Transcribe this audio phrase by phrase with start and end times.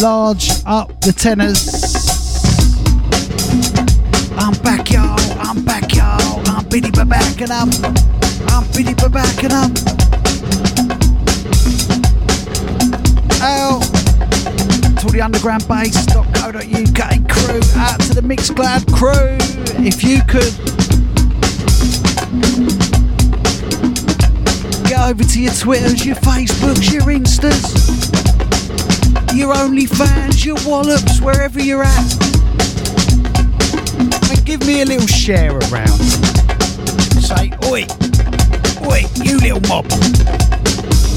[0.00, 1.68] large up the tenors.
[4.38, 5.18] I'm back, y'all.
[5.40, 6.40] I'm back, y'all.
[6.48, 7.68] I'm Billy back and up.
[8.48, 9.70] I'm Billy back and up.
[13.42, 13.82] Out
[15.00, 17.60] to the undergroundbass.co.uk crew.
[17.80, 19.36] Out to the Mixcloud crew.
[19.84, 20.54] If you could
[24.88, 28.09] get over to your Twitters, your Facebooks, your Instas
[29.34, 32.12] your OnlyFans, your Wallops, wherever you're at.
[34.30, 36.00] And give me a little share around.
[37.20, 37.86] Say, oi,
[38.86, 39.88] oi, you little mob.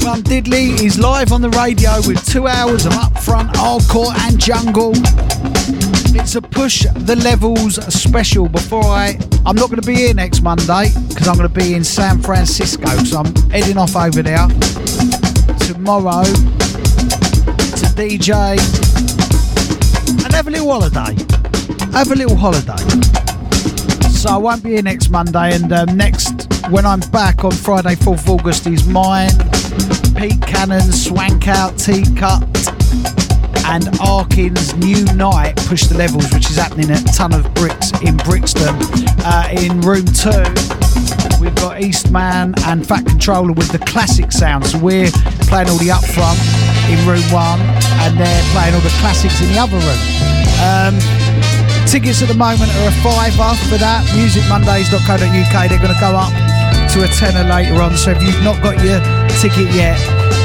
[0.04, 4.92] Mum Diddley is live on the radio with two hours of upfront hardcore and jungle.
[6.16, 9.18] It's a push the levels special before I.
[9.44, 12.20] I'm not going to be here next Monday because I'm going to be in San
[12.20, 14.46] Francisco, so I'm heading off over there
[15.58, 16.24] tomorrow
[17.82, 18.58] DJ
[20.24, 21.14] and have a little holiday.
[21.92, 22.76] Have a little holiday.
[24.10, 27.94] So I won't be here next Monday, and um, next when I'm back on Friday,
[27.96, 29.30] 4th of August, is mine,
[30.16, 32.42] Pete Cannon, Swank Out, Teacut,
[33.66, 38.16] and Arkin's new night, Push the Levels, which is happening at Ton of Bricks in
[38.18, 38.76] Brixton,
[39.24, 40.44] uh, in room two.
[41.40, 45.10] We've got Eastman and Fat Controller with the classic sound, so we're
[45.48, 47.60] playing all the upfront in room one,
[48.04, 50.02] and they're playing all the classics in the other room.
[50.60, 50.94] Um,
[51.86, 54.04] tickets at the moment are a fiver for that.
[54.12, 55.56] Musicmondays.co.uk.
[55.68, 56.34] They're going to go up
[56.92, 57.96] to a tenner later on.
[57.96, 59.00] So if you've not got your
[59.40, 59.98] ticket yet,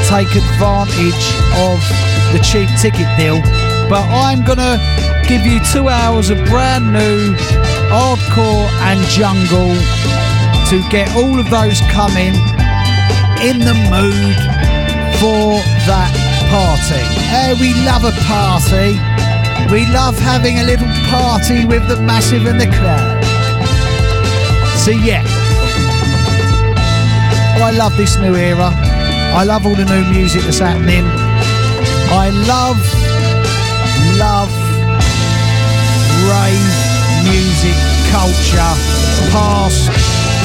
[0.08, 1.26] take advantage
[1.58, 1.78] of
[2.34, 3.42] the cheap ticket deal.
[3.90, 4.78] But I'm going to
[5.28, 7.36] give you two hours of brand new
[7.90, 9.74] hardcore and jungle
[10.70, 12.34] to get all of those coming
[13.42, 14.36] in the mood
[15.20, 15.60] for
[15.90, 17.06] that party.
[17.32, 18.98] Oh, we love a party.
[19.72, 23.22] We love having a little party with the massive and the crowd.
[24.82, 25.24] So yeah,
[27.58, 28.72] oh, I love this new era.
[29.34, 31.06] I love all the new music that's happening.
[32.10, 32.82] I love,
[34.18, 34.50] love
[36.26, 36.90] rave
[37.30, 37.78] music
[38.10, 38.74] culture,
[39.30, 39.86] past,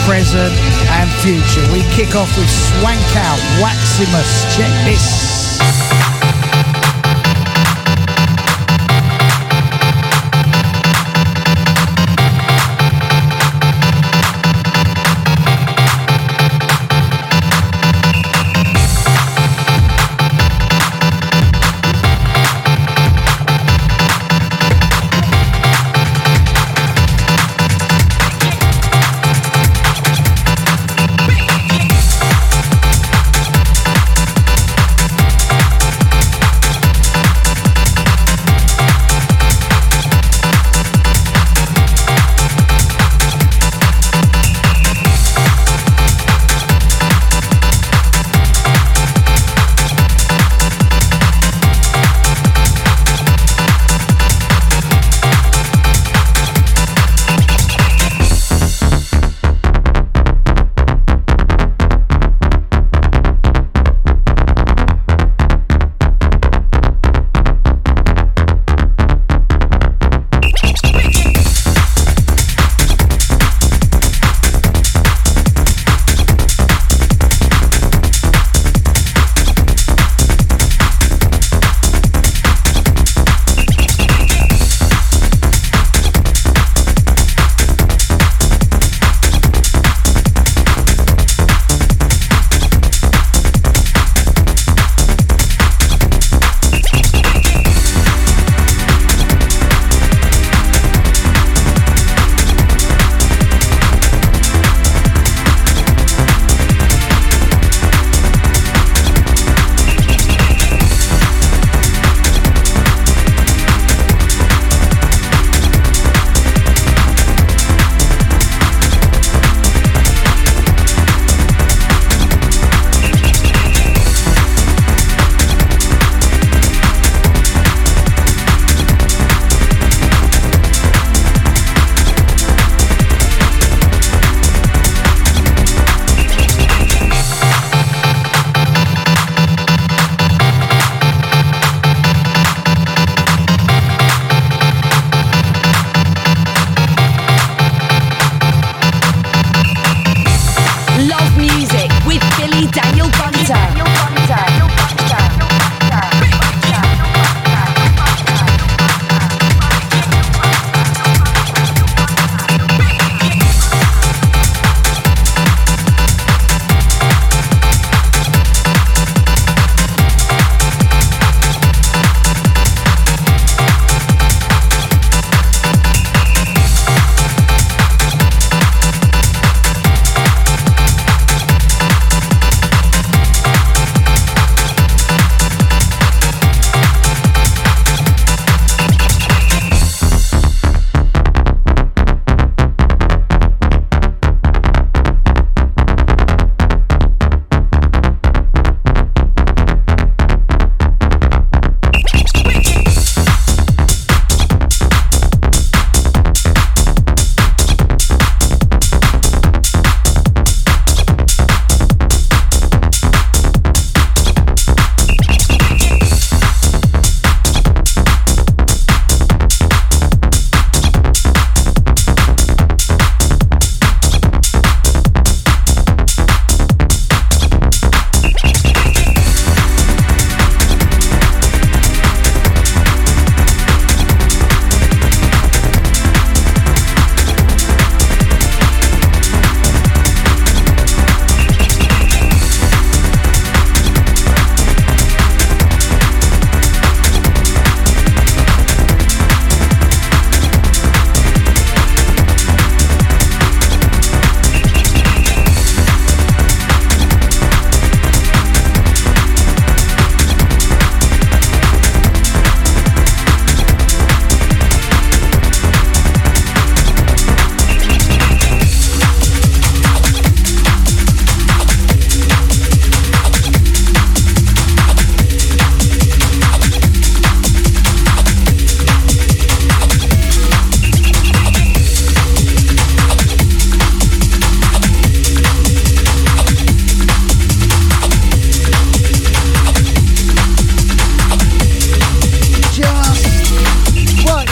[0.05, 0.53] present,
[1.01, 1.65] and future.
[1.73, 4.57] We kick off with Swank Out, Waximus.
[4.57, 5.44] Check this.
[5.65, 6.04] え?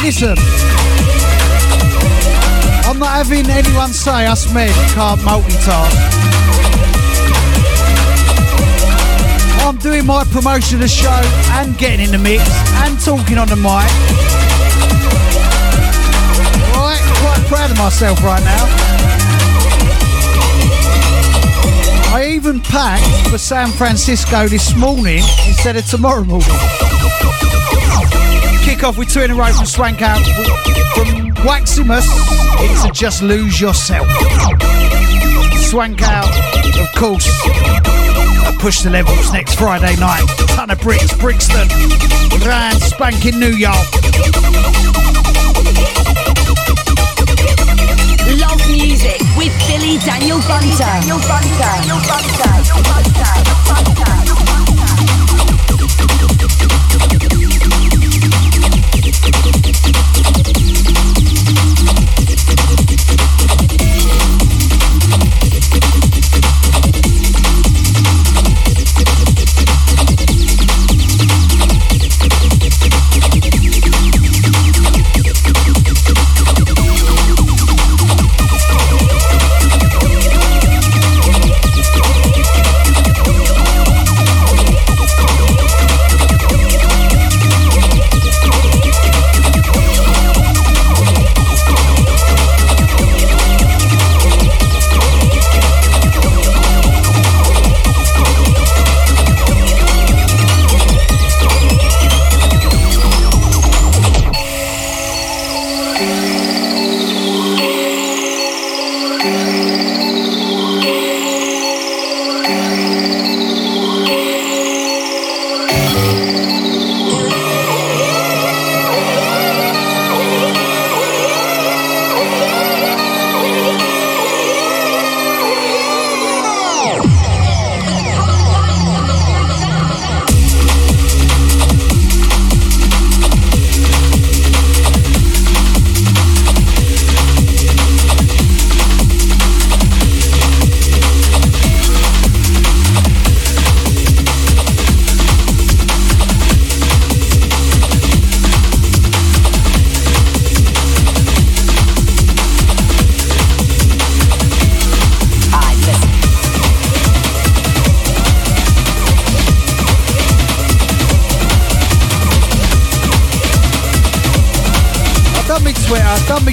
[0.02, 0.34] Listen.
[2.84, 5.96] I'm not having anyone say us men can't multitask.
[9.64, 11.20] I'm doing my promotion of the show
[11.52, 12.42] and getting in the mix
[12.82, 13.90] and talking on the mic.
[16.74, 18.64] Right, quite proud of myself right now.
[22.14, 27.01] I even packed for San Francisco this morning instead of tomorrow morning.
[28.72, 30.24] Kick off with two in a row from Swank Out
[30.94, 32.08] from Waximus
[32.58, 34.08] into Just Lose Yourself.
[35.68, 36.32] Swank Out,
[36.80, 37.28] of course.
[37.44, 40.24] I push the levels next Friday night.
[40.56, 41.68] Ton of bricks, Brixton,
[42.40, 43.76] brand spanking New York.
[48.40, 49.98] Love music with Billy.
[49.98, 50.78] Daniel Bunter.
[50.78, 51.58] Daniel Bunter.
[51.58, 52.51] Daniel Bunter.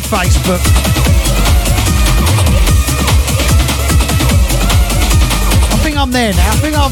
[0.10, 0.60] Facebook.
[5.72, 6.50] I think I'm there now.
[6.50, 6.92] I think I'm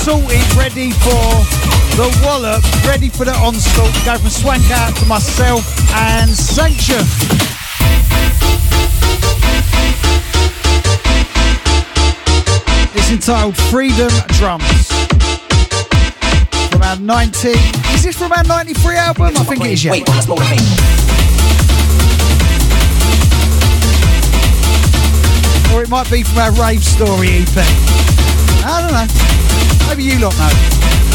[0.00, 1.20] sorted, ready for
[2.00, 3.92] the wallop, ready for the onslaught.
[4.06, 7.04] Go from Swank out to myself and Sanction.
[12.94, 14.88] It's entitled Freedom Drums.
[16.70, 17.48] From our 90.
[17.92, 19.36] Is this from our 93 album?
[19.36, 19.92] I think it is, yeah.
[19.92, 20.06] Wait,
[25.74, 27.56] or it might be from our Rave Story EP.
[28.64, 29.88] I don't know.
[29.88, 31.13] Maybe you lot know.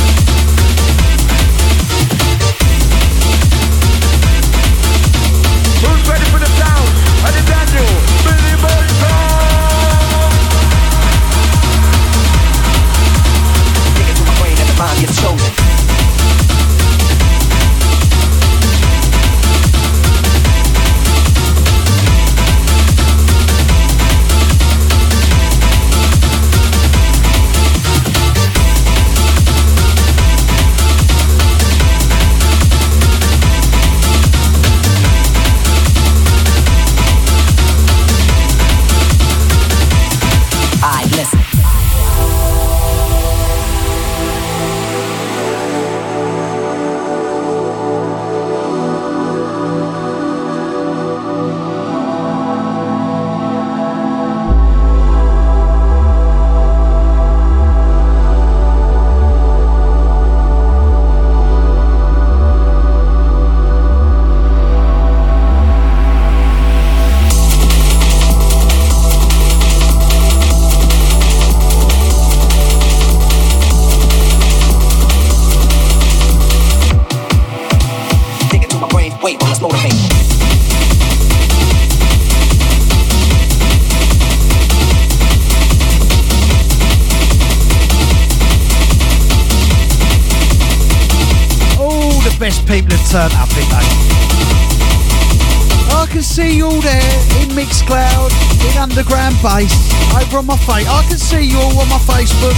[99.41, 99.71] Bass,
[100.15, 100.87] over on my face.
[100.87, 102.55] I can see you all on my Facebook.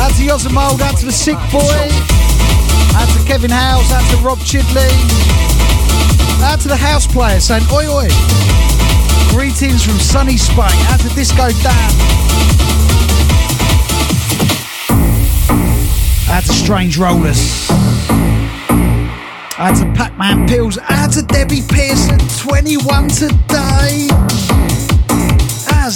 [0.00, 1.88] Out to Yosamold, out to the Sick Boy,
[2.98, 4.90] out to Kevin House, out to Rob Chidley,
[6.42, 8.08] out to the House Players saying oi oi.
[9.30, 11.90] Greetings from sunny Spain, out to Disco Dan.
[16.30, 17.70] Out to Strange Rollers.
[19.58, 20.78] Out to Pac-Man Pills.
[20.88, 24.08] Out to Debbie Pearson, 21 today.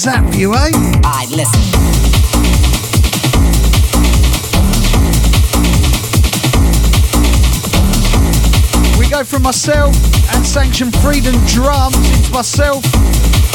[0.04, 0.70] How's that for you, eh?
[1.06, 1.62] Alright, listen.
[8.98, 9.94] We go from myself
[10.34, 12.82] and Sanction Freedom Drums into myself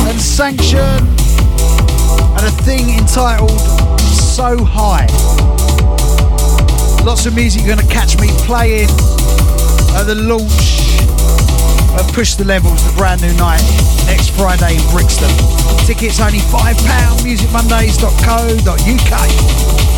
[0.07, 3.51] and Sanction and a thing entitled
[3.99, 5.07] So High.
[7.03, 8.87] Lots of music you're going to catch me playing
[9.99, 10.95] at the launch
[11.99, 13.59] of Push the Levels, the brand new night,
[14.05, 15.66] next Friday in Brixton.
[15.87, 19.96] Tickets only £5, musicmondays.co.uk.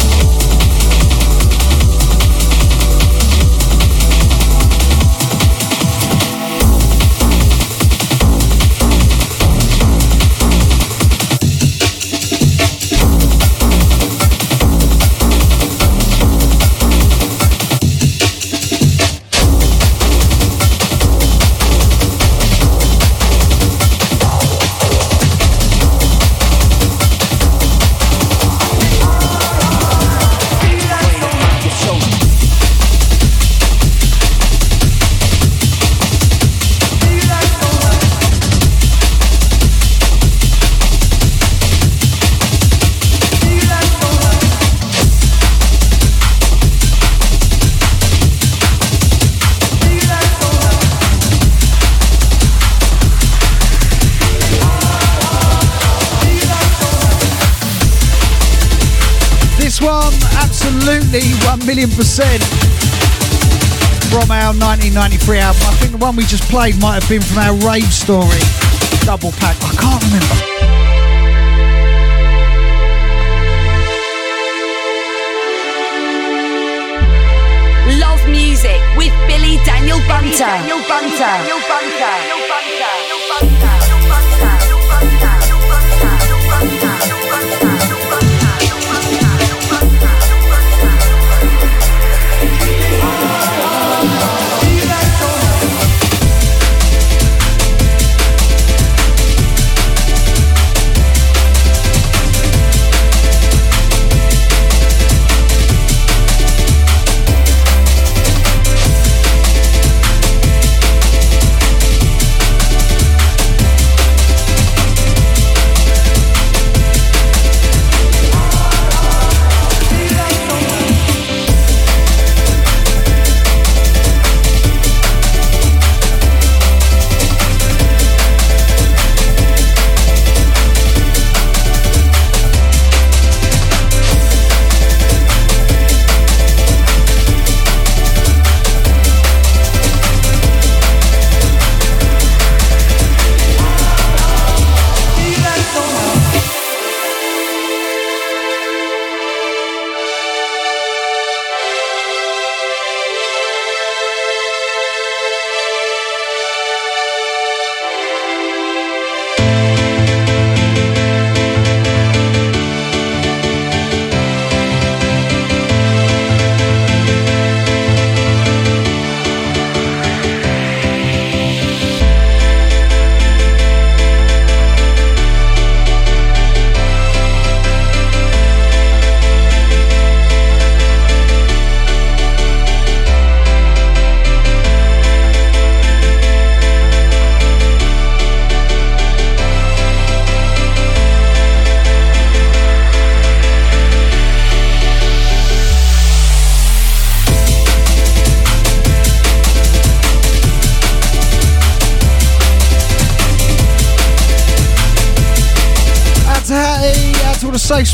[61.70, 62.42] million percent
[64.10, 65.62] from our 1993 album.
[65.70, 68.42] I think the one we just played might have been from our rave story
[69.06, 69.54] double pack.
[69.62, 70.34] I can't remember.
[78.02, 80.50] Love music with Billy Daniel Bunter.
[80.50, 81.22] Daniel Bunter.
[81.22, 82.02] Daniel Bunter.
[82.02, 82.82] Daniel Bunter.
[82.82, 83.79] Daniel Bunter.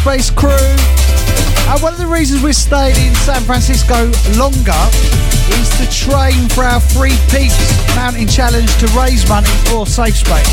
[0.06, 0.52] Space crew.
[1.66, 4.06] And one of the reasons we stayed in San Francisco
[4.38, 4.86] longer
[5.58, 7.58] is to train for our Three Peaks
[7.96, 10.46] Mountain Challenge to raise money for Safe Space.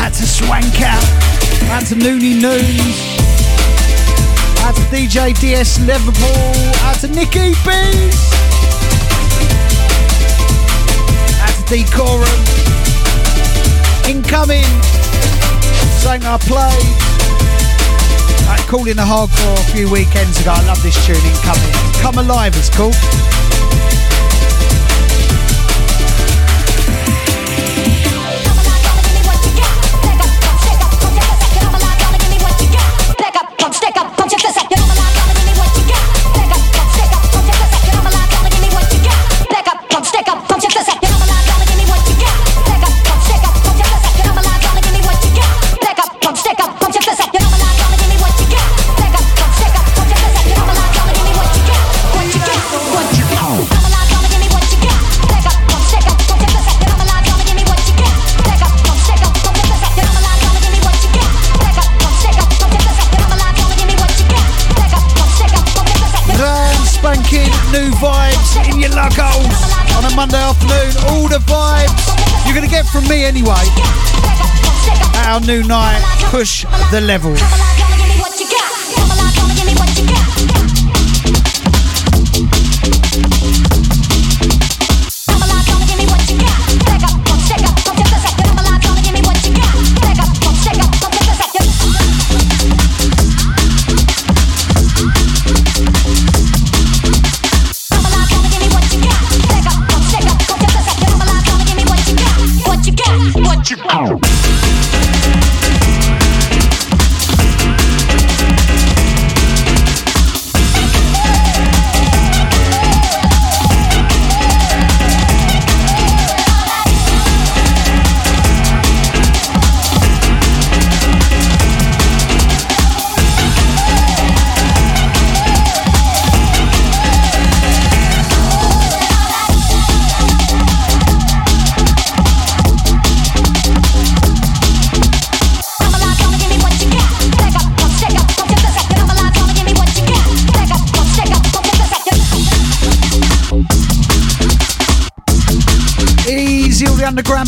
[0.00, 1.04] Out to Swank Out,
[1.76, 2.96] out to Noony Noons,
[4.64, 6.48] out to DJ DS Liverpool,
[6.88, 8.16] out to Nicky Bees,
[11.36, 12.40] out to Decorum,
[14.08, 14.64] Incoming.
[16.00, 17.23] Something I played.
[18.66, 20.50] Called in the hardcore a few weekends ago.
[20.52, 21.72] I love this tune, Incoming.
[22.02, 22.94] Come Alive, it's called.
[22.94, 23.33] Monday
[73.08, 73.64] me anyway.
[75.26, 77.40] Our new night, push the levels.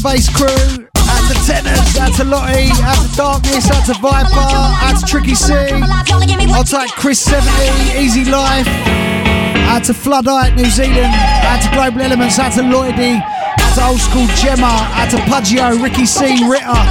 [0.06, 0.86] Bass crew.
[1.10, 5.34] Out to Tenors, out to Lottie, out to Darkness, out to Viper, out to Tricky
[5.34, 5.52] C.
[6.54, 8.68] I'll take Chris 70, Easy Life.
[9.66, 11.12] Out to Floodite, New Zealand.
[11.50, 13.18] Out to Global Elements, out to Lloydie.
[13.20, 16.82] Out to Old School Gemma, out to Pudgio, Ricky C, Ritter,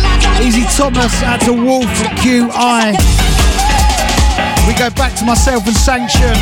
[0.43, 1.87] Easy Thomas, out to Wolf,
[2.19, 2.91] QI.
[4.67, 6.35] We go back to myself and Sanction,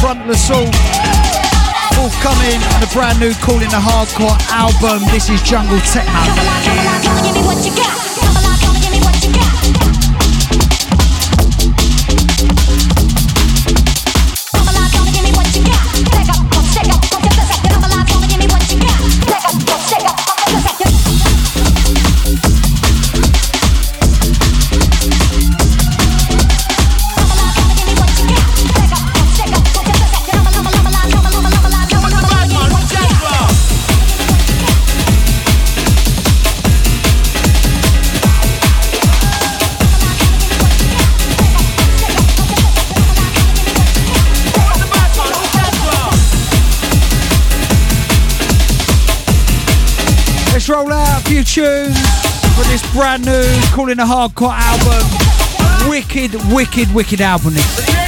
[0.00, 1.05] Frontless Assault
[2.26, 5.06] forthcoming on a brand new Calling the Hardcore album.
[5.12, 7.26] This is Jungle Techno.
[7.76, 8.05] few
[52.96, 55.90] brand new Calling a Hardcore album.
[55.90, 57.52] Wicked, wicked, wicked album.
[57.52, 58.05] This.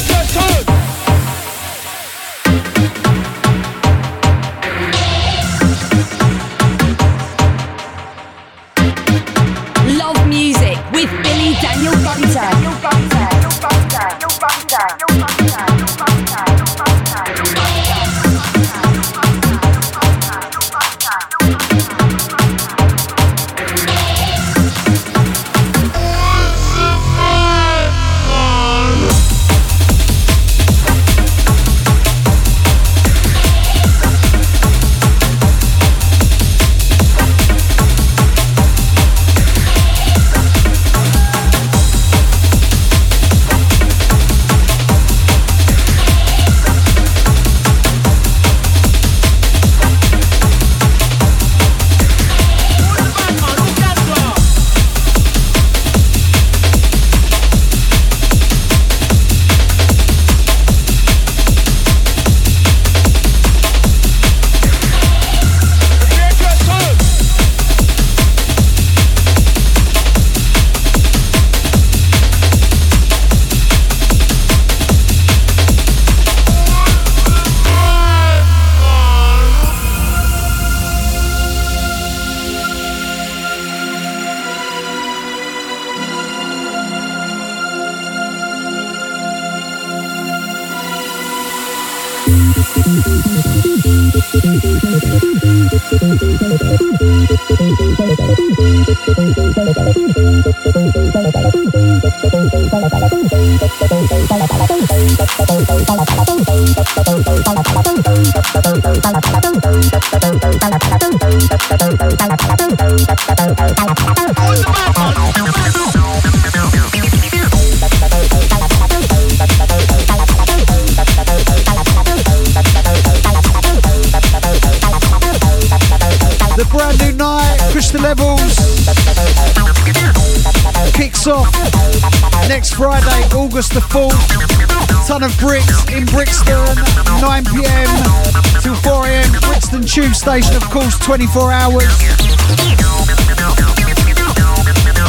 [140.28, 141.88] Station, of course, 24 hours.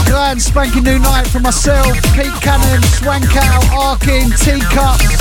[0.07, 5.19] Grand spanking new night for myself, Pete Cannon, Swankout, Arkin, Teacups.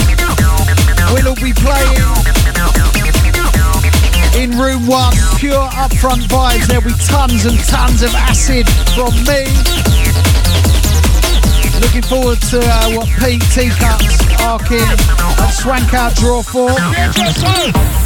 [1.11, 1.99] We'll all be playing
[4.39, 5.15] in room one.
[5.37, 6.69] Pure upfront vibes.
[6.69, 9.51] There'll be tons and tons of acid from me.
[11.83, 17.98] Looking forward to uh, what Pete Teacups, Arkin, and Swankout draw for.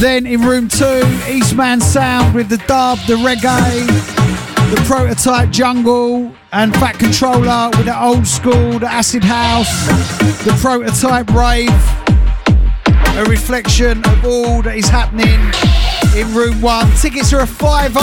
[0.00, 3.84] Then in room two, Eastman Sound with the dub, the reggae,
[4.70, 9.88] the prototype jungle, and Fat Controller with the old school, the acid house,
[10.44, 11.68] the prototype rave.
[13.16, 15.40] A reflection of all that is happening
[16.16, 16.88] in room one.
[16.92, 17.98] Tickets are a fiver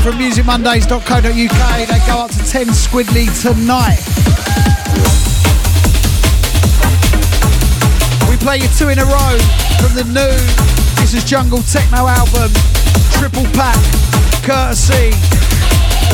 [0.00, 1.22] from musicmondays.co.uk.
[1.28, 4.00] They go up to 10 squidly tonight.
[8.30, 9.38] We play you two in a row
[9.78, 10.71] from the new
[11.20, 12.50] Jungle Techno album,
[13.12, 13.76] triple pack,
[14.42, 15.08] courtesy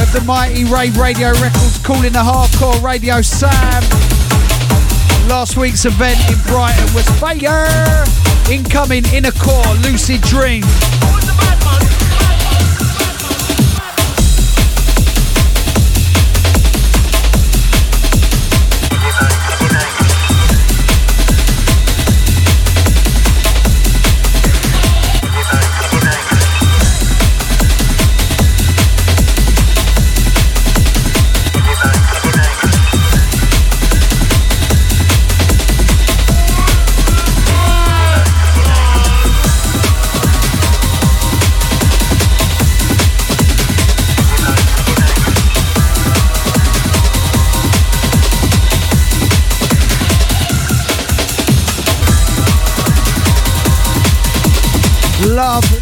[0.02, 3.82] of the mighty Rave Radio Records calling the hardcore Radio Sam.
[5.28, 8.04] Last week's event in Brighton was fire.
[8.50, 10.64] Incoming Inner Core, Lucid Dream.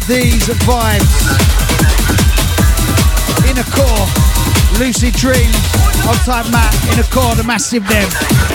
[0.07, 1.13] These are vibes.
[3.49, 5.55] Inner core, lucid dreams,
[6.07, 8.46] on time Matt, inner core, the massive them.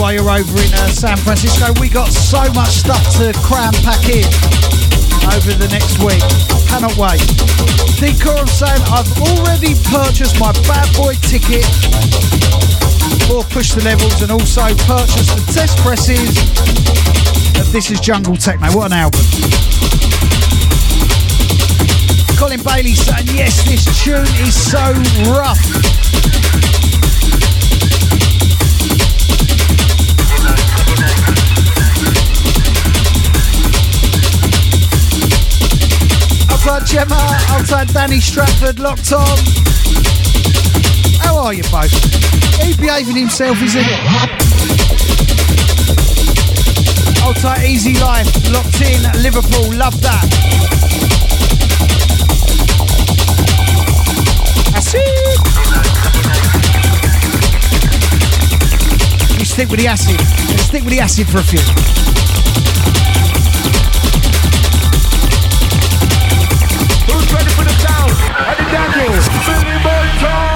[0.00, 1.72] While you're over in uh, San Francisco.
[1.78, 4.24] We got so much stuff to cram pack in
[5.36, 6.24] over the next week.
[6.72, 7.20] Cannot wait.
[8.00, 11.68] Decorum saying I've already purchased my bad boy ticket
[13.28, 16.32] for Push the Levels and also purchased the test presses
[17.60, 18.72] of This Is Jungle Techno.
[18.72, 19.20] What an album.
[22.40, 24.80] Colin Bailey saying, yes, this tune is so
[25.28, 25.60] rough.
[36.80, 39.38] Outside Gemma, outside Danny Stratford, locked on.
[41.20, 41.92] How are you both?
[42.62, 43.80] He behaving himself, is he?
[47.22, 50.24] Outside Easy Life, locked in, Liverpool, love that.
[54.74, 55.00] Acid!
[59.38, 60.20] You stick with the acid.
[60.60, 62.09] Stick with the acid for a few.
[69.46, 70.49] Billy talk?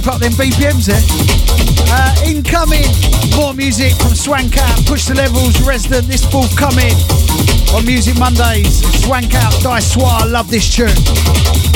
[0.00, 1.02] Creep up them BPMs there.
[1.90, 2.86] Uh, incoming,
[3.36, 6.94] more music from Swank Out, Push the Levels, Resident, this forthcoming
[7.74, 8.80] on Music Mondays.
[9.04, 11.67] Swank Out, Die Soir, love this tune.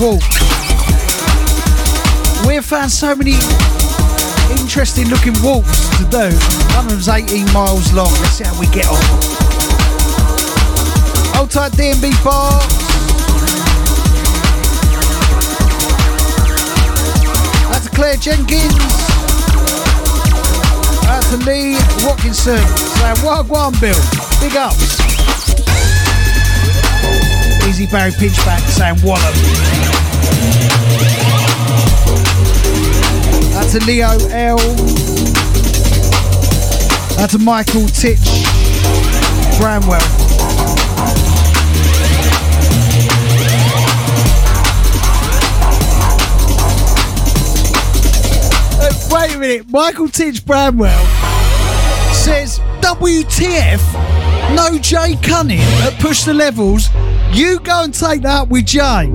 [0.00, 0.22] Walk.
[2.46, 3.34] We've found so many
[4.50, 6.28] interesting looking walks to do.
[6.74, 8.10] One of them's 18 miles long.
[8.20, 9.00] Let's see how we get on.
[11.34, 12.60] Hold tight DMB bar.
[17.72, 18.76] That's Claire Jenkins.
[21.04, 22.58] That's Lee Watkinson.
[22.58, 23.96] Saying, Wagwan Bill.
[24.40, 25.00] Big ups.
[27.68, 29.85] Easy Barry Pinchback saying Wallop.
[33.68, 34.58] That's a Leo L.
[37.16, 38.20] That's a Michael Titch
[39.58, 40.00] Bramwell.
[48.78, 51.04] Uh, wait a minute, Michael Titch Bramwell
[52.14, 53.82] says WTF,
[54.54, 56.88] no Jay Cunning at Push the Levels
[57.32, 59.10] you go and take that with Jay.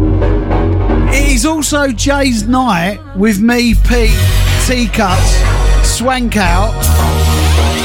[1.13, 4.11] It is also Jay's night with me, Pete,
[4.67, 5.37] Teacups,
[5.83, 6.73] Swank Out,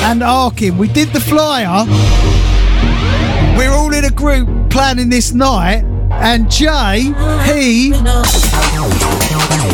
[0.05, 0.79] and Arkin.
[0.79, 1.85] We did the flyer.
[3.57, 7.01] We're all in a group planning this night, and Jay,
[7.45, 7.91] he,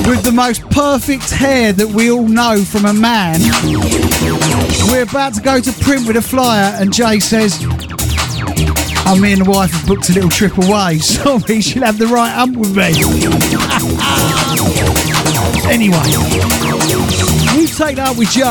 [0.08, 3.40] with the most perfect hair that we all know from a man,
[4.90, 7.58] we're about to go to print with a flyer, and Jay says,
[9.04, 10.98] Oh, me and the wife have booked a little trip away.
[11.00, 12.94] Sorry, she'll have the right ump with me.
[15.72, 16.81] anyway,
[17.76, 18.42] take that with Jay.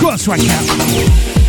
[0.00, 1.45] Go on, Swank out.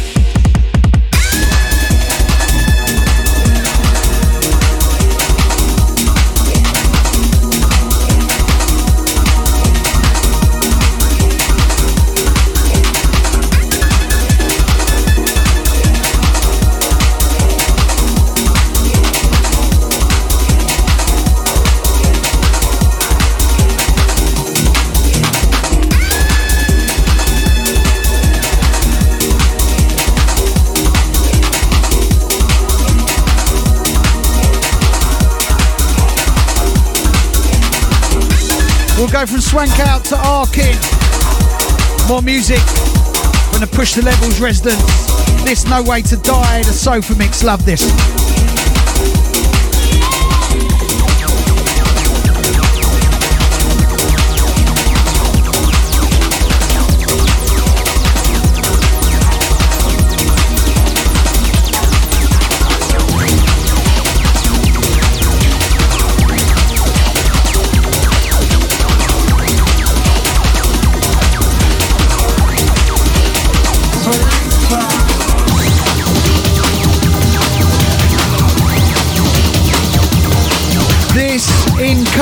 [39.08, 40.76] We'll go from Swank out to Arkin.
[42.10, 42.60] More music
[43.62, 44.84] the Push the Levels residents.
[45.46, 47.42] This No Way to Die, the Sofa Mix.
[47.42, 48.37] Love this.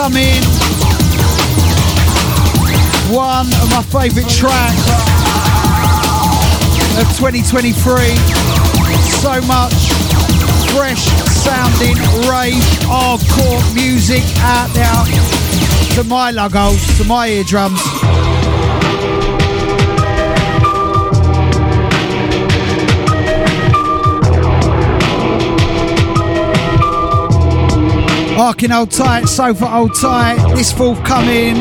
[0.05, 0.43] Coming.
[3.09, 4.85] One of my favourite tracks
[7.01, 8.13] of 2023.
[9.17, 9.73] So much
[10.73, 11.97] fresh sounding
[12.29, 18.24] rave hardcore music out there to my lugos, to my eardrums.
[28.37, 31.55] Arkin Old Tight, Sofa Old Tight, this forthcoming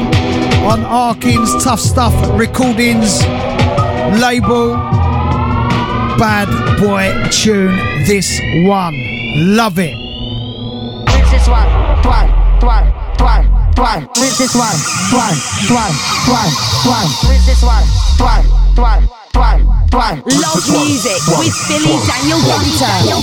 [0.66, 3.22] on Arkin's Tough Stuff Recordings
[4.18, 4.74] label.
[6.18, 6.48] Bad
[6.82, 8.94] boy tune, this one.
[9.54, 9.94] Love it.
[11.14, 11.68] Rinse this one,
[12.02, 12.90] one, one,
[13.22, 13.46] one,
[13.78, 14.08] one.
[14.18, 14.74] Rinse this one,
[15.14, 15.38] one,
[15.70, 15.94] one,
[16.26, 16.50] one,
[16.90, 17.06] one.
[17.30, 17.86] Rinse this one,
[18.18, 18.44] one,
[18.74, 19.62] one, one,
[19.94, 20.22] one.
[20.26, 23.14] Love music with Billy Daniel Bunter.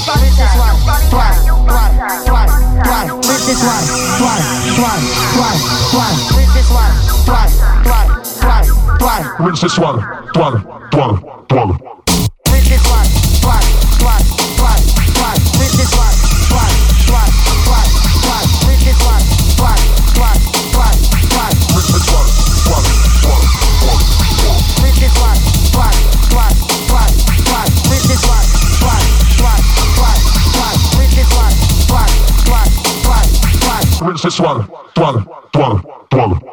[3.52, 3.84] This one,
[4.24, 4.44] one,
[4.80, 5.04] one,
[5.36, 5.60] one,
[5.92, 6.16] one.
[6.38, 6.96] Rinse this one,
[7.28, 7.52] one,
[7.84, 8.08] one,
[8.48, 8.66] one,
[9.02, 9.46] one.
[9.46, 10.00] Rinse this one,
[10.36, 11.18] one, one,
[11.50, 12.01] one,
[34.22, 34.30] one.
[34.30, 36.51] Rinse this one, one,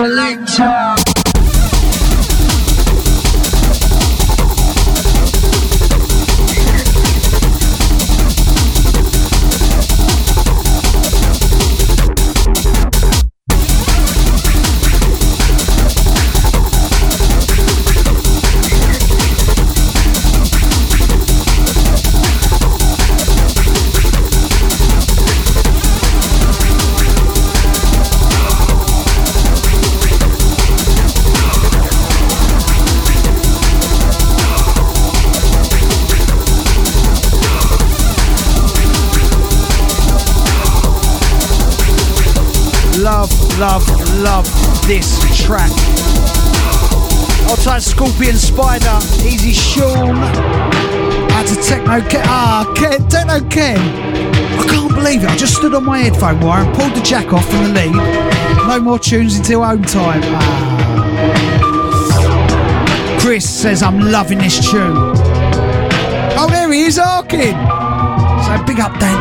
[0.00, 0.77] one,
[48.18, 50.16] Scorpion Spider, Easy Sean.
[50.16, 52.24] Out to Techno Ken.
[52.26, 53.78] Ah, Ken, Techno Ken.
[54.58, 55.30] I can't believe it.
[55.30, 57.94] I just stood on my headphone wire and pulled the jack off from the lead.
[58.66, 60.20] No more tunes until home time.
[60.24, 60.68] Ah.
[63.20, 64.96] Chris says I'm loving this tune.
[66.36, 67.54] Oh, there he is, Arkin.
[67.54, 69.16] So big up, Dan.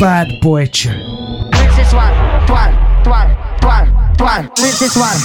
[0.00, 1.05] Bad boy tune.
[4.96, 5.16] One,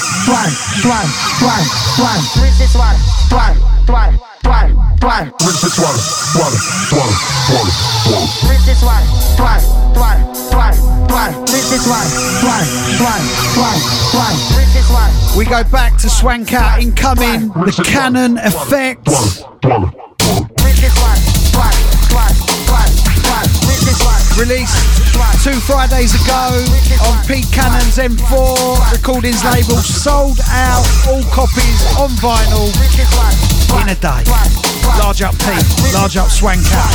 [1.99, 2.19] one.
[2.39, 2.95] Rinse this one,
[3.27, 3.55] one,
[3.91, 4.13] one,
[4.47, 4.71] one,
[5.03, 5.25] one.
[5.43, 5.99] Rinse this one,
[6.39, 7.59] one, one, one,
[7.99, 8.23] one.
[8.47, 9.03] Rinse this one,
[9.43, 9.59] one,
[9.99, 10.19] one,
[10.55, 10.75] one,
[11.11, 11.33] one.
[11.43, 12.07] Rinse this one,
[12.39, 12.67] one,
[13.03, 13.23] one,
[13.59, 13.79] one,
[14.15, 14.35] one.
[14.55, 15.35] Rinse this one, this.
[15.37, 17.87] We go back to Swank Out Incoming, the Rinse this
[24.41, 24.73] Released
[25.43, 26.65] two Fridays ago
[27.05, 29.77] on Pete Cannon's M4 recordings label.
[29.77, 32.73] Sold out all copies on vinyl
[33.83, 34.23] in a day.
[34.97, 36.89] Large up Pete, large up Swank Out.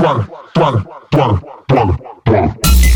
[0.00, 0.16] one,
[0.56, 1.36] one,
[1.68, 1.86] one.
[2.08, 2.95] Rinse this.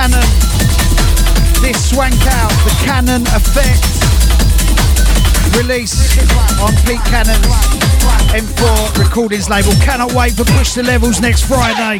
[0.00, 0.24] Cannon.
[1.60, 3.84] This Swank Out, the Cannon effect.
[5.58, 6.16] Release
[6.58, 7.44] on Pete Cannon's
[8.32, 9.72] M4 recordings label.
[9.82, 11.98] Cannot wait for Push the Levels next Friday.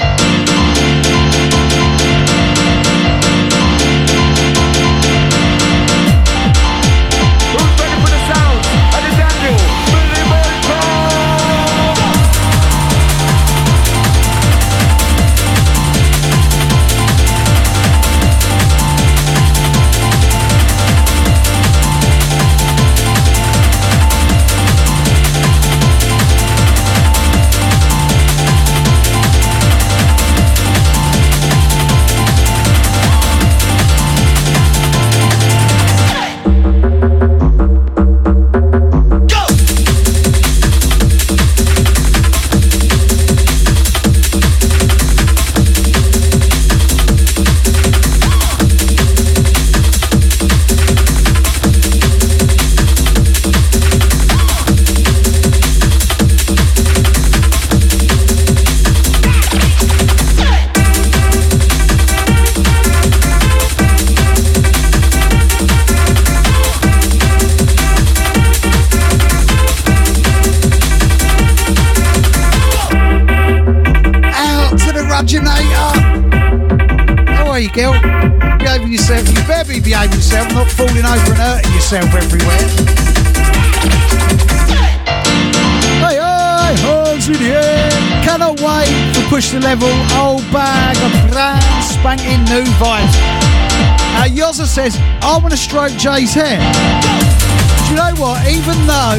[94.71, 96.63] Says, I want to stroke Jay's hair.
[96.63, 98.39] Do you know what?
[98.47, 99.19] Even though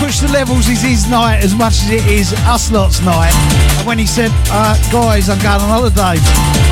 [0.00, 3.30] push the levels is his night as much as it is us lot's night.
[3.76, 6.16] And when he said, uh, guys, I'm going on holiday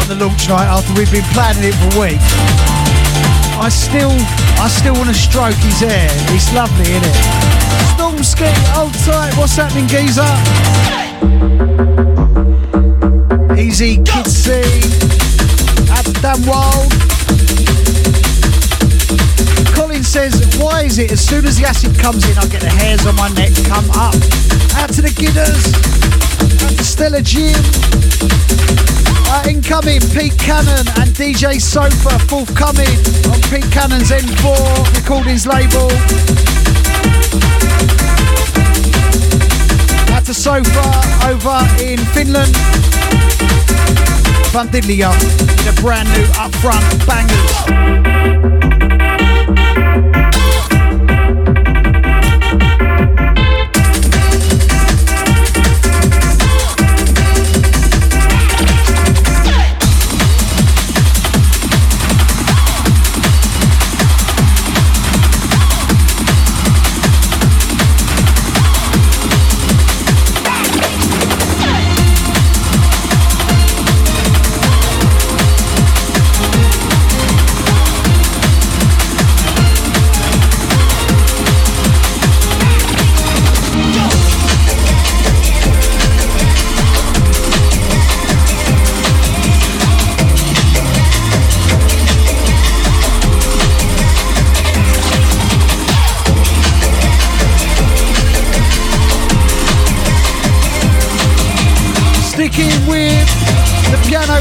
[0.01, 2.25] on the launch night after we've been planning it for a week,
[3.61, 4.17] I still,
[4.57, 6.09] I still want to stroke his hair.
[6.33, 7.17] It's lovely, isn't it?
[7.93, 9.37] Storm ski, hold tight.
[9.37, 10.25] What's happening, geezer?
[13.81, 14.61] Easy, Kitsy,
[15.89, 16.93] Adam Wild.
[19.75, 22.69] Colin says, why is it as soon as the acid comes in, I get the
[22.69, 24.13] hairs on my neck come up?
[24.77, 25.73] Out to the Gidders,
[26.63, 27.57] out to Stella Jim,
[29.33, 33.01] uh, incoming Pete Cannon and DJ Sofa forthcoming
[33.33, 35.89] on Pete Cannon's N4 recordings label.
[40.31, 42.55] To Sofa over in Finland.
[44.53, 48.40] Vandidlia with a brand new upfront bangers.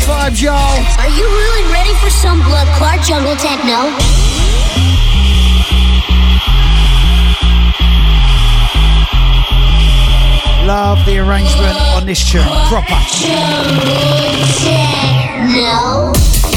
[0.10, 0.57] Vibes, y'all.
[0.97, 3.93] Are you really ready for some blood clot jungle techno?
[10.66, 12.41] Love the arrangement on this tune.
[12.70, 12.97] Proper.
[15.53, 16.12] No.
[16.14, 16.48] Who's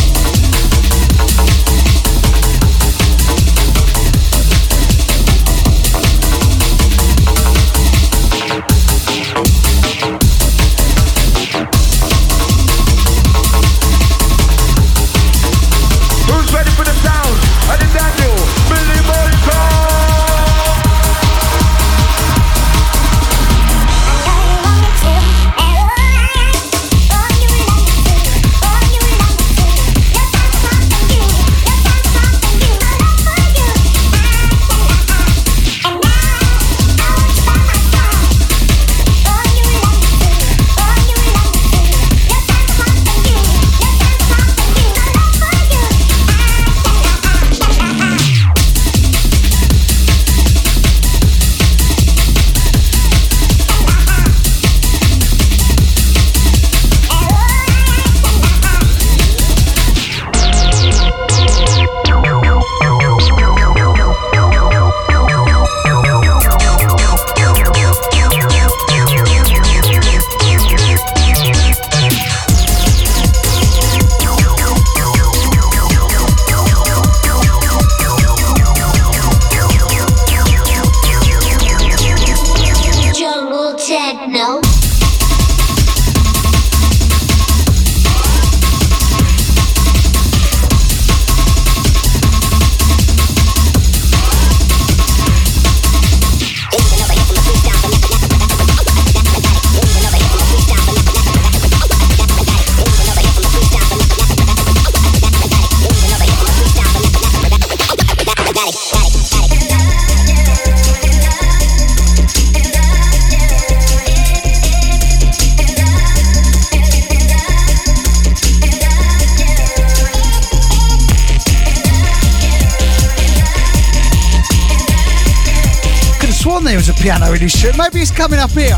[126.93, 127.76] a piano in his tune.
[127.76, 128.76] Maybe he's coming up here.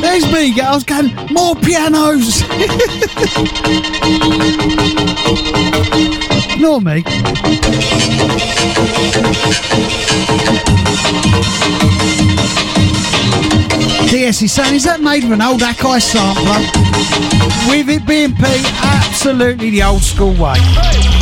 [0.00, 0.60] There's me.
[0.60, 2.42] I was going, more pianos.
[6.66, 7.04] ignore me.
[14.26, 16.58] DS he's saying, is that made of an old Akai sampler?
[17.70, 18.42] With it being P,
[18.82, 21.15] absolutely the old school way.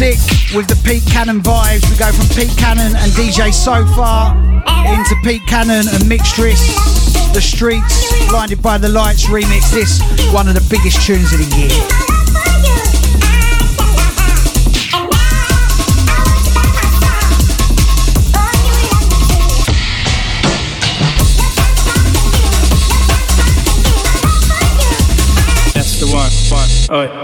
[0.00, 1.84] Stick with the Pete Cannon vibes.
[1.90, 4.32] We go from Pete Cannon and DJ Sofa
[4.88, 6.72] into Pete Cannon and Mixtress.
[7.34, 9.70] The Streets, Blinded by the Lights remix.
[9.70, 10.00] This
[10.32, 11.68] one of the biggest tunes of the year.
[25.74, 27.19] That's the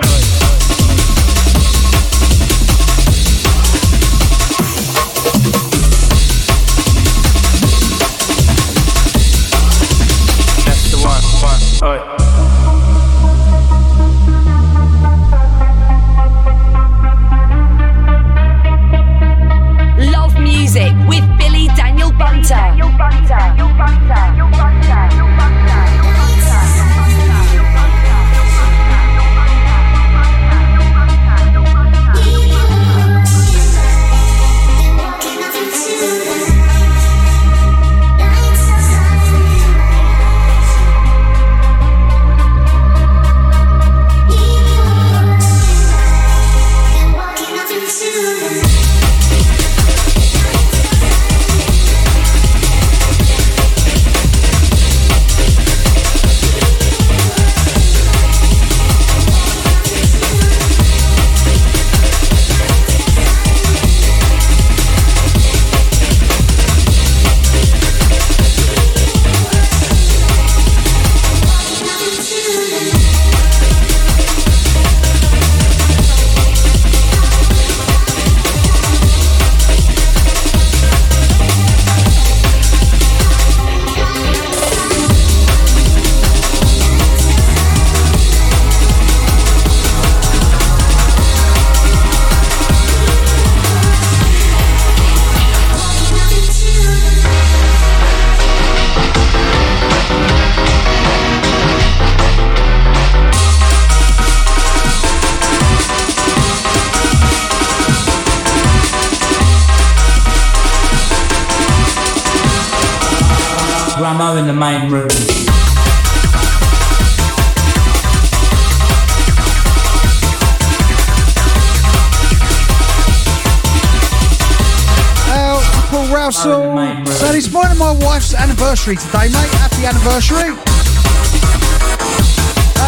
[126.45, 127.07] Rousell.
[127.09, 129.51] So it's mine and my wife's anniversary today, mate.
[129.57, 130.55] Happy anniversary.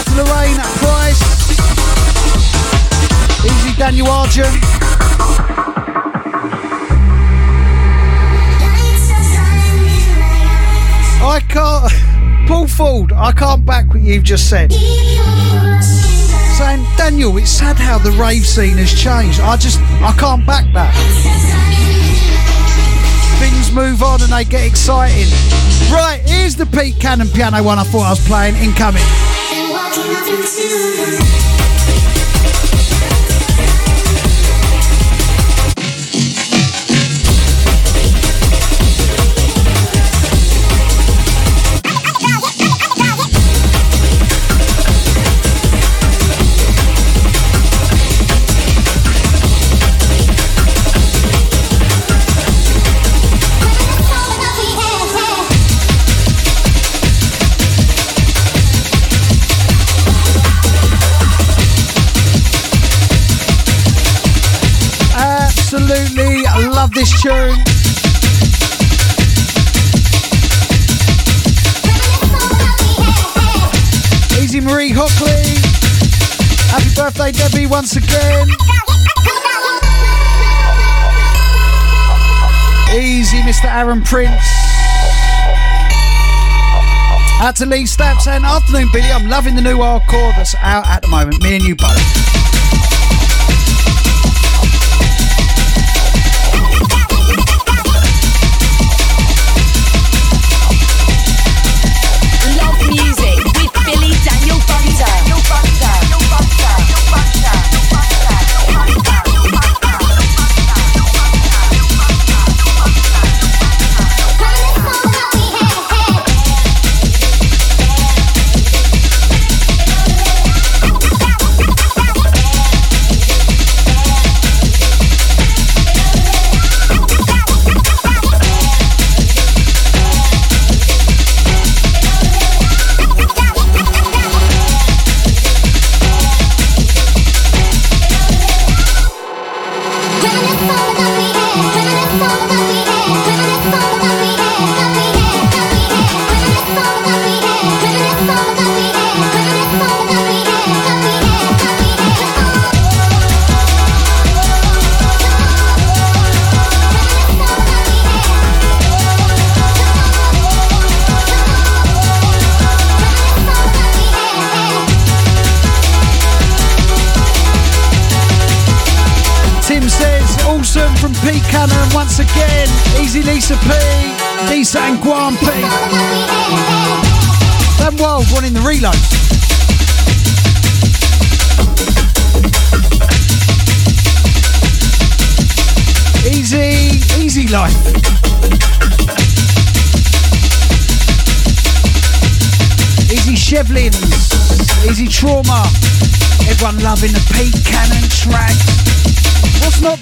[0.05, 1.21] To Lorraine Price.
[3.45, 4.49] Easy Daniel Argent.
[11.21, 11.93] I can't.
[12.49, 14.73] Paul Ford, I can't back what you've just said.
[14.73, 19.41] Saying, Daniel, it's sad how the rave scene has changed.
[19.41, 20.95] I just, I can't back that.
[23.39, 25.29] Things move on and they get exciting.
[25.91, 29.03] Right, here's the Pete Cannon piano one I thought I was playing incoming.
[67.23, 67.59] Tune.
[74.41, 75.59] Easy Marie Hockley.
[76.71, 78.47] Happy birthday, Debbie, once again.
[82.95, 83.65] Easy, Mr.
[83.65, 84.31] Aaron Prince.
[87.41, 89.11] Out to Lee Stamps and afternoon, Billy.
[89.11, 91.43] I'm loving the new hardcore that's out at the moment.
[91.43, 92.28] Me and you both.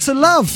[0.07, 0.55] Not to love?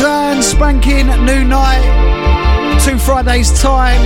[0.00, 2.78] Brand spanking new night.
[2.82, 4.00] Two Fridays time.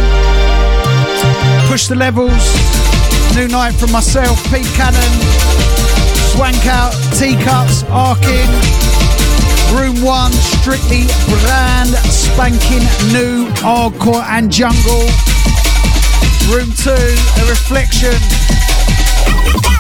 [1.69, 2.33] Push the levels.
[3.37, 5.13] New night from myself, Pete Cannon.
[6.33, 8.49] Swank out, teacups, Arkin.
[9.77, 15.07] Room one, strictly brand spanking new hardcore and jungle.
[16.51, 18.54] Room two, a reflection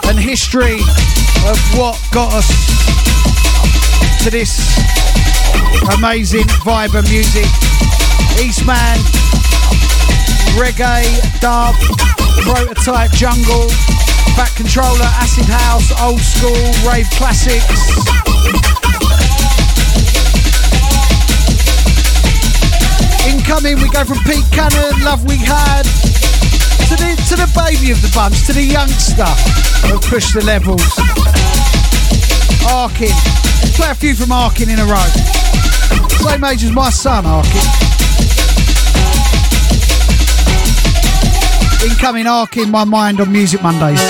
[0.08, 0.80] and history
[1.48, 2.48] of what got us
[4.22, 4.78] to this
[5.96, 7.46] amazing vibe of music.
[8.42, 8.98] Eastman,
[10.56, 11.04] reggae,
[11.40, 11.74] dub,
[12.42, 13.68] prototype jungle,
[14.36, 16.52] back controller, acid house, old school,
[16.88, 17.64] rave classics.
[23.26, 25.86] Incoming, we go from Pete Cannon, Love We Had,
[26.88, 29.24] to the, to the baby of the bunch, to the youngster
[29.88, 30.82] who push the levels.
[32.70, 33.14] Arkin.
[33.74, 35.08] Play a few from Arkin in a row.
[36.22, 37.60] Same age as my son, Arkin.
[41.88, 44.00] Incoming Arkin, my mind on Music Mondays.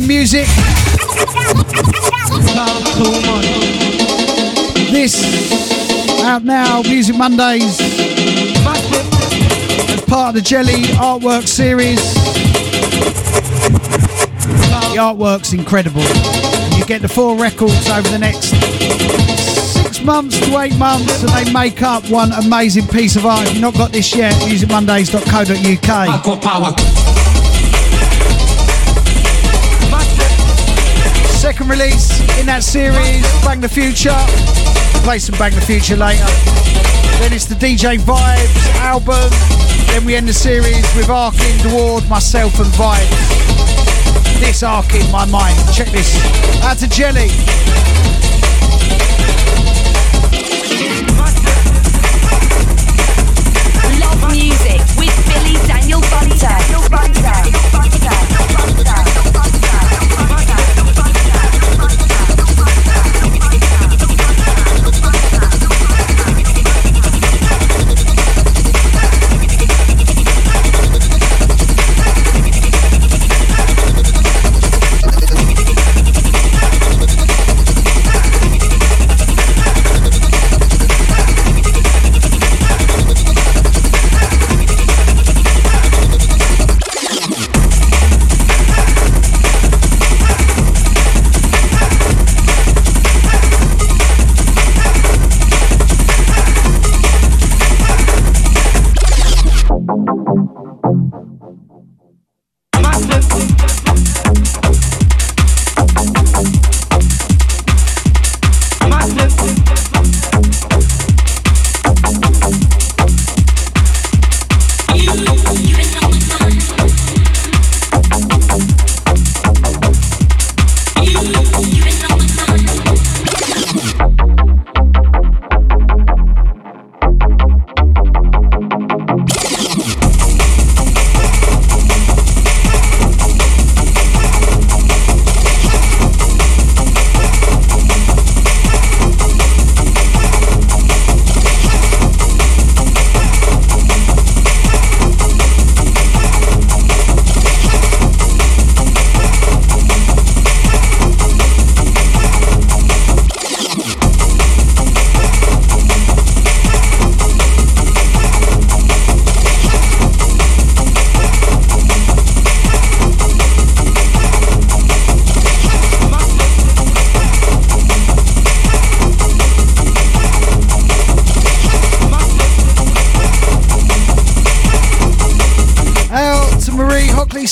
[0.00, 0.46] Music.
[4.90, 5.14] This
[6.22, 7.80] out now, Music Mondays.
[9.90, 12.00] As part of the Jelly artwork series.
[14.90, 16.02] The artwork's incredible.
[16.76, 18.50] You get the four records over the next
[19.80, 23.46] six months to eight months, and they make up one amazing piece of art.
[23.46, 26.08] If you've not got this yet, musicmondays.co.uk.
[26.08, 27.03] Hardcore
[31.54, 34.18] Second release in that series, Bang the Future.
[35.06, 36.26] Play some Bang the Future later.
[37.22, 39.30] Then it's the DJ Vibes album.
[39.86, 44.40] Then we end the series with Arkin, Deward, myself, and Vibes.
[44.40, 45.54] This Arkin, my mind.
[45.72, 46.18] Check this.
[46.64, 47.30] Out to Jelly.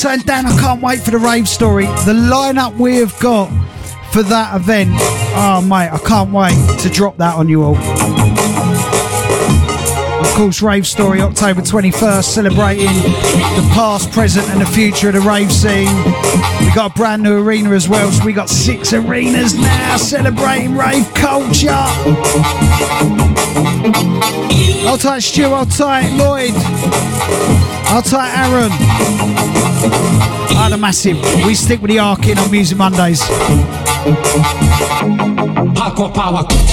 [0.02, 1.84] Saying, Dan, I can't wait for the rave story.
[1.84, 3.50] The lineup we have got
[4.12, 4.90] for that event.
[5.36, 7.76] Oh, mate, I can't wait to drop that on you all.
[10.20, 15.20] Of course, Rave Story, October 21st, celebrating the past, present, and the future of the
[15.20, 15.94] rave scene.
[16.66, 20.76] We got a brand new arena as well, so we got six arenas now celebrating
[20.76, 21.70] rave culture.
[24.84, 26.50] Hold tight, Stu, hold tight, Lloyd.
[27.86, 29.31] I'll tight, Aaron.
[30.72, 31.22] The massive.
[31.44, 33.20] We stick with the Arkin on Music Mondays.
[36.14, 36.71] Power.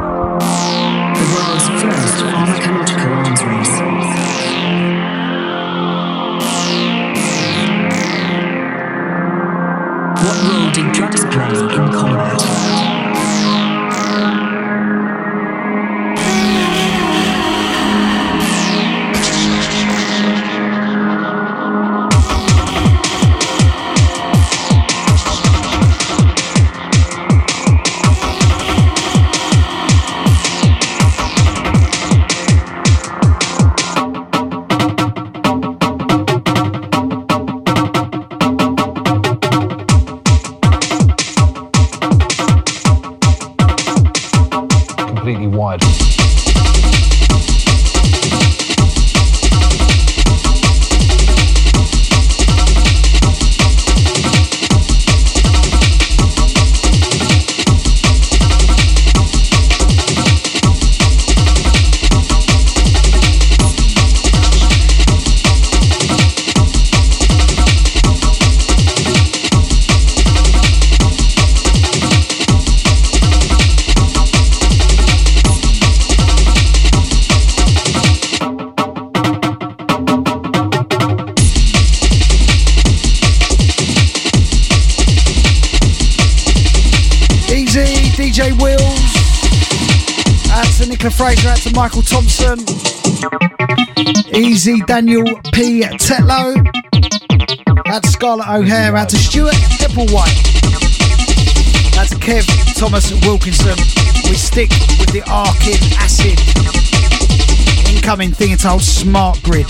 [94.87, 95.23] Daniel
[95.53, 95.81] P.
[95.81, 96.55] Tetlow.
[97.85, 99.55] To Scarlett O'Hare, out to Stuart.
[101.97, 102.45] Out to Kev
[102.77, 103.77] Thomas Wilkinson.
[104.29, 104.69] We stick
[104.99, 106.39] with the Arkin Acid.
[107.95, 109.65] Incoming thing entitled Smart Grid.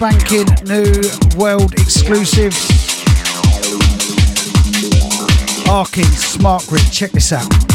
[0.00, 0.94] Spanking new
[1.36, 2.54] world exclusive.
[5.68, 6.90] Arkin Smart Grid.
[6.90, 7.69] Check this out.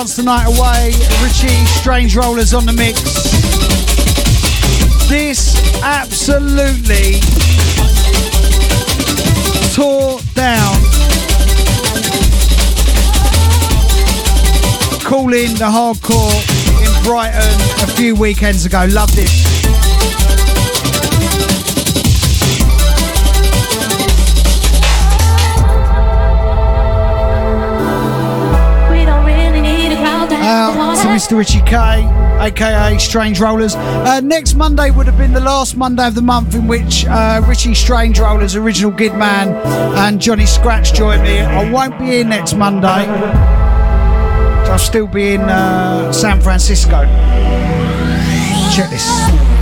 [0.00, 0.92] Dance the Night Away.
[1.22, 3.02] Richie, Strange Rollers on the mix.
[5.10, 7.20] This absolutely
[9.74, 10.74] tore down.
[15.04, 16.32] Call in the hardcore
[16.80, 18.86] in Brighton a few weekends ago.
[18.88, 19.59] Love this.
[31.36, 31.76] Richie K,
[32.40, 33.74] aka Strange Rollers.
[33.74, 37.42] Uh, next Monday would have been the last Monday of the month in which uh,
[37.46, 39.54] Richie Strange Rollers, original Gidman,
[39.96, 41.40] and Johnny Scratch joined me.
[41.40, 43.06] I won't be here next Monday.
[44.68, 47.02] I'll still be in uh, San Francisco.
[48.74, 49.59] Check this.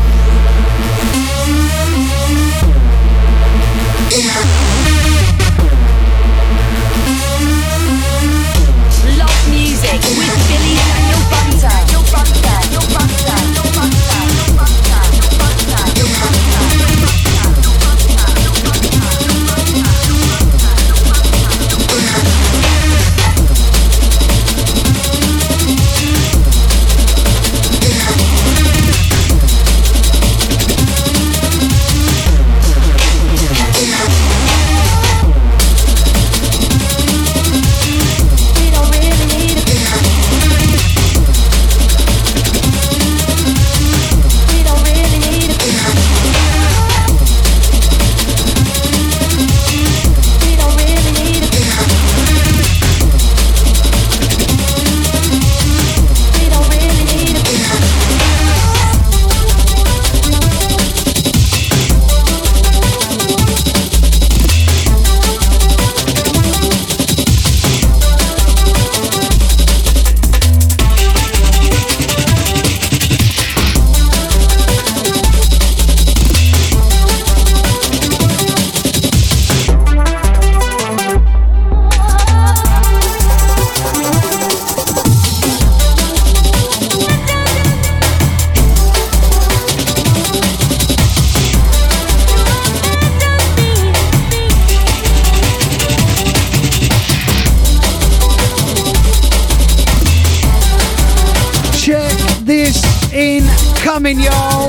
[103.98, 104.68] Forthcoming, y'all.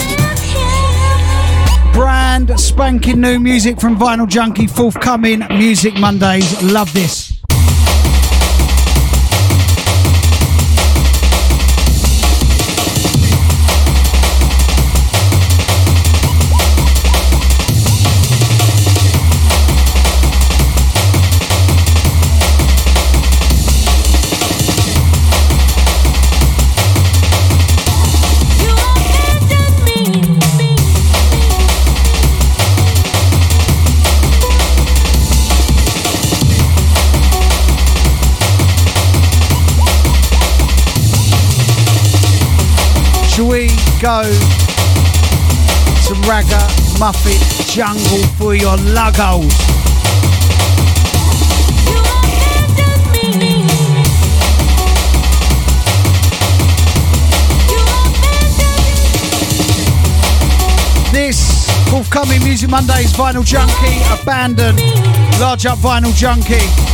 [1.93, 6.63] Brand spanking new music from Vinyl Junkie, forthcoming Music Mondays.
[6.63, 7.28] Love this.
[43.99, 44.23] Go
[45.99, 46.59] some ragga
[46.99, 49.51] muffin jungle for your luggos?
[61.11, 64.77] This forthcoming Music Mondays Vinyl Junkie, Abandon,
[65.41, 66.88] Large Up Vinyl Junkie.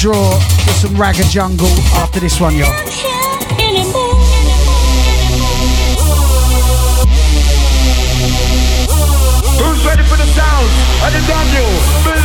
[0.00, 0.32] Draw
[0.64, 1.68] for some ragga jungle
[2.00, 2.72] after this one, y'all.
[9.60, 10.70] Who's ready for the sound?
[11.04, 12.19] And the Daniel,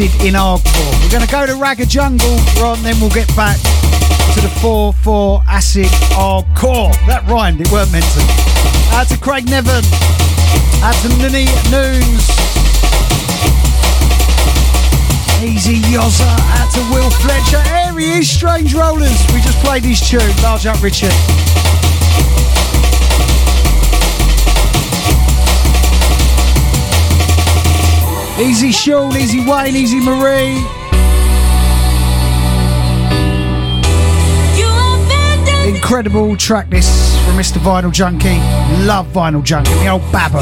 [0.00, 1.02] acid in hardcore.
[1.02, 3.56] We're gonna go to Ragga Jungle, Ron, then we'll get back
[4.34, 5.86] to the 4-4 acid
[6.16, 6.92] hardcore.
[7.06, 8.22] That rhymed, it weren't meant to.
[8.96, 9.84] Out to Craig Nevin.
[10.82, 12.24] Out to Nini Noons.
[15.42, 16.28] Easy Yozza.
[16.56, 17.60] Out to Will Fletcher.
[17.62, 19.20] Here he is, Strange Rollers.
[19.34, 20.20] We just played his tune.
[20.42, 21.12] Large up Richard.
[28.40, 30.64] Easy Sean, Easy Wayne, Easy Marie.
[35.68, 36.88] Incredible track this
[37.26, 37.58] from Mr.
[37.58, 38.38] Vinyl Junkie.
[38.86, 40.40] Love Vinyl Junkie, the old babber.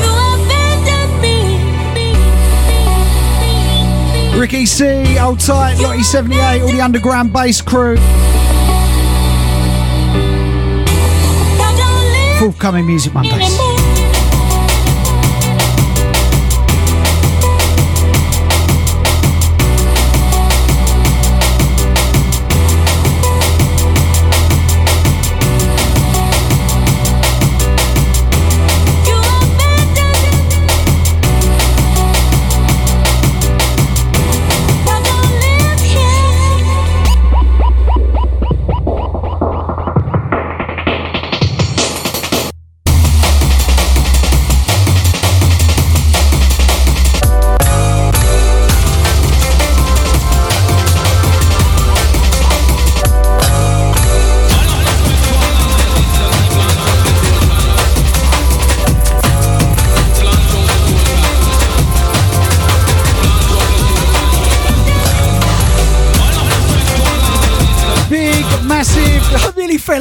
[4.39, 7.97] Ricky C, Old Tight, Lottie 78, all the underground bass crew.
[12.39, 13.68] Forthcoming Music Mondays.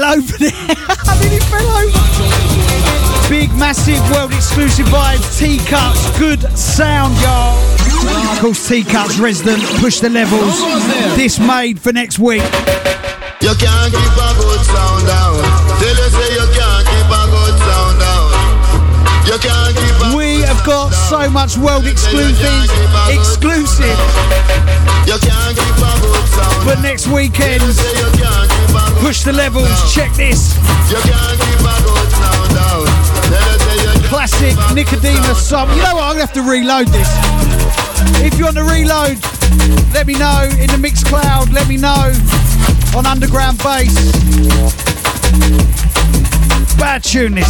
[0.07, 0.51] Over there.
[1.03, 2.07] I nearly fell over.
[3.27, 5.37] Big, massive, world exclusive vibes.
[5.37, 7.59] Teacups, good sound, y'all.
[8.31, 9.61] Of course, Teacups resident.
[9.83, 10.59] Push the levels.
[11.17, 12.43] This made for next week.
[13.43, 15.43] You can't keep a good sound down.
[15.77, 18.27] Tell you say you can't keep a good sound down.
[19.27, 22.63] You can't keep We have got so much world exclusive,
[23.11, 23.97] exclusive.
[25.03, 26.65] You can't keep a good sound.
[26.65, 27.61] But next weekend,
[28.99, 30.53] Push the levels, check this.
[34.09, 35.69] Classic Nicodemus song.
[35.69, 36.03] You know what?
[36.03, 37.09] I'm gonna have to reload this.
[38.23, 39.17] If you want to reload,
[39.93, 41.53] let me know in the Mixcloud.
[41.53, 42.11] Let me know
[42.97, 43.93] on underground bass.
[46.77, 47.47] Bad tune this.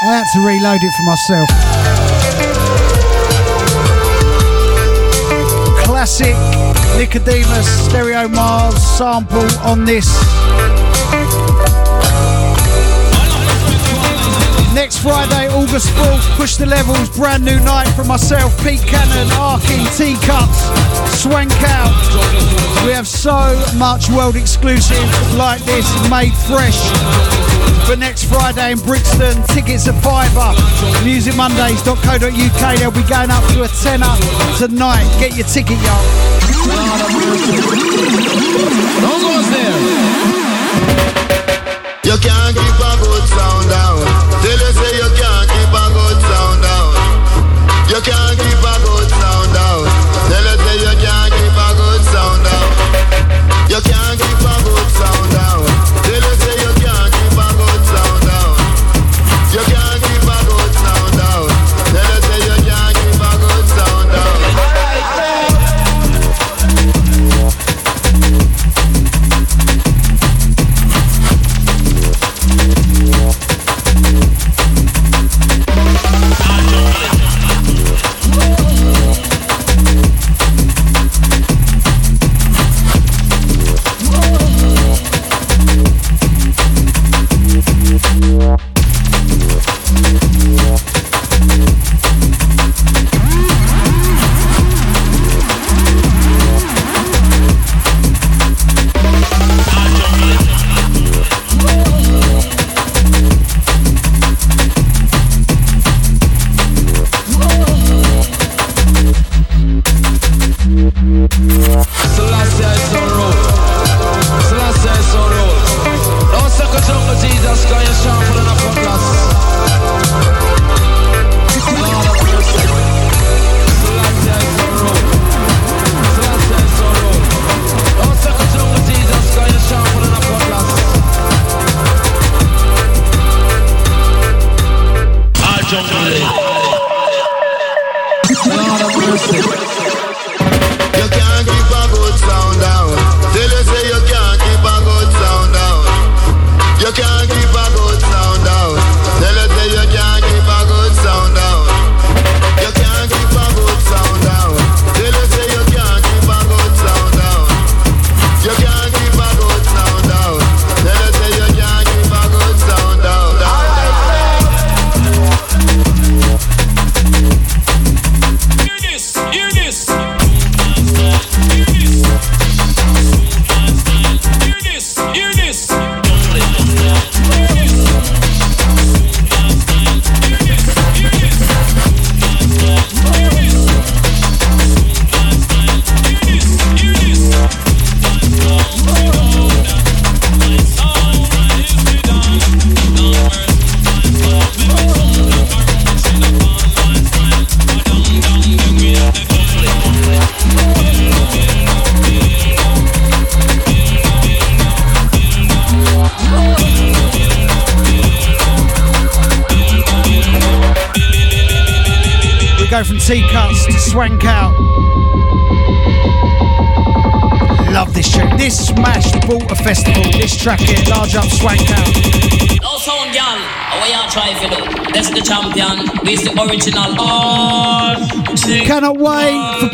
[0.00, 1.67] I had to reload it for myself.
[6.08, 6.34] classic
[6.96, 10.08] Nicodemus Stereo Mars sample on this.
[14.74, 19.84] Next Friday, August 4th, Push the Levels, brand new night for myself, Pete Cannon, Arkin,
[19.96, 22.86] Teacups, Swank Out.
[22.86, 25.04] We have so much world exclusive
[25.36, 29.42] like this made fresh for next Friday in Brixton.
[29.48, 30.52] Tickets are fiver.
[31.08, 32.78] MusicMondays.co.uk.
[32.78, 34.12] They'll be going up to a tenner
[34.58, 35.08] tonight.
[35.18, 36.04] Get your ticket, y'all.
[39.00, 39.78] Those there.
[42.04, 42.57] You can't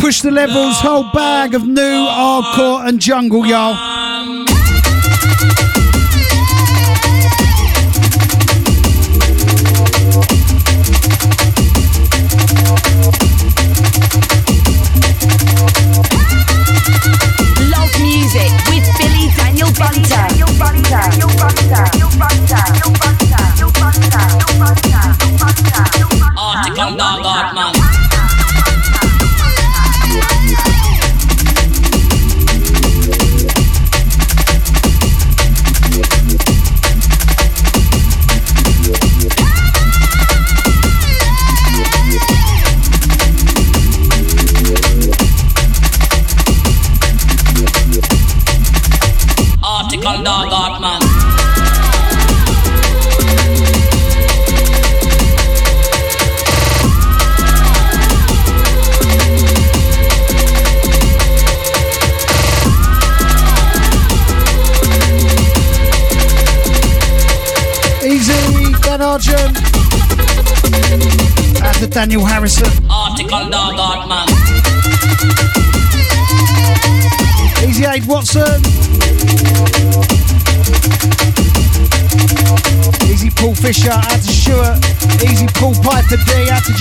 [0.05, 3.94] push the levels, whole bag of new hardcore and jungle, y'all.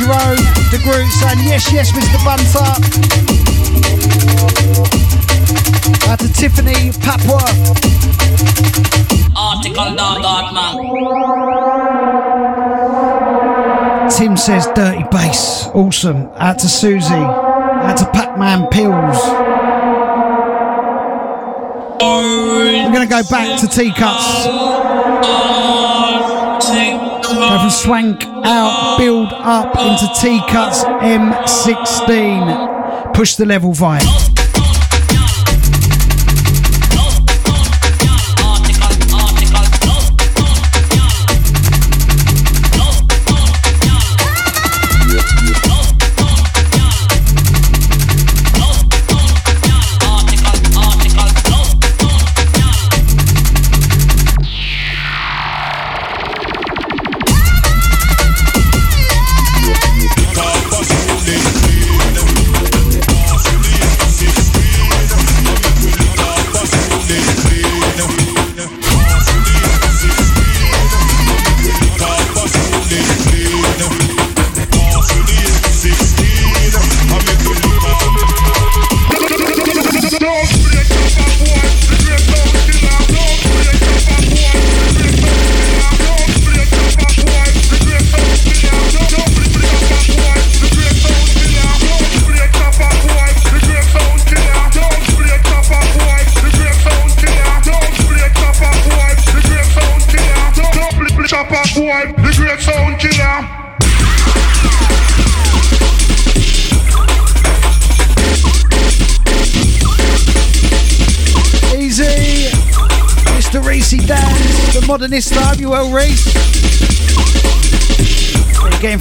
[0.06, 2.20] The group saying yes, yes, Mr.
[2.26, 2.60] Bunter.
[6.12, 7.40] Out to Tiffany Papua.
[9.34, 10.76] Article dog art man.
[14.10, 15.70] Tim says dirty bass.
[15.74, 16.30] Awesome.
[16.36, 17.14] Out to Susie.
[17.14, 19.18] Out to Pac-Man Pills.
[22.02, 24.48] We're going to go back to T-Cuts.
[27.34, 33.14] Go from swank out, build up into T-Cuts M16.
[33.14, 34.43] Push the level vibe.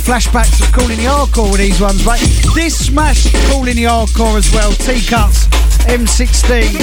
[0.02, 2.20] Flashbacks of calling the hardcore with these ones, mate.
[2.54, 4.72] This smash calling the hardcore as well.
[4.72, 5.46] T-Cuts,
[5.86, 6.74] M16.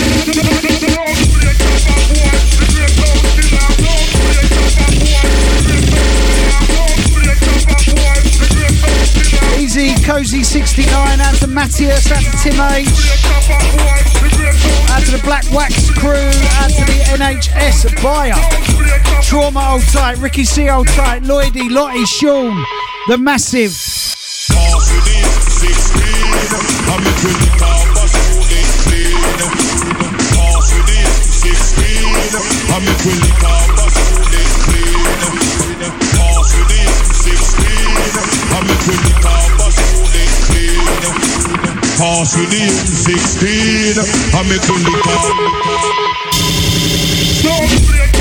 [9.60, 12.88] Easy, Cozy 69, out to Matthias, out to Tim H.
[14.91, 16.12] Out to the Black Wax crew,
[16.60, 18.34] out to the NHS buyer.
[19.22, 22.66] Trauma old tight, Ricky C old tight, Lloydie, Lottie, Sean,
[23.10, 23.73] the massive.
[41.98, 43.44] Pass with the M16,
[44.36, 45.19] I make the liquor.
[47.69, 48.19] We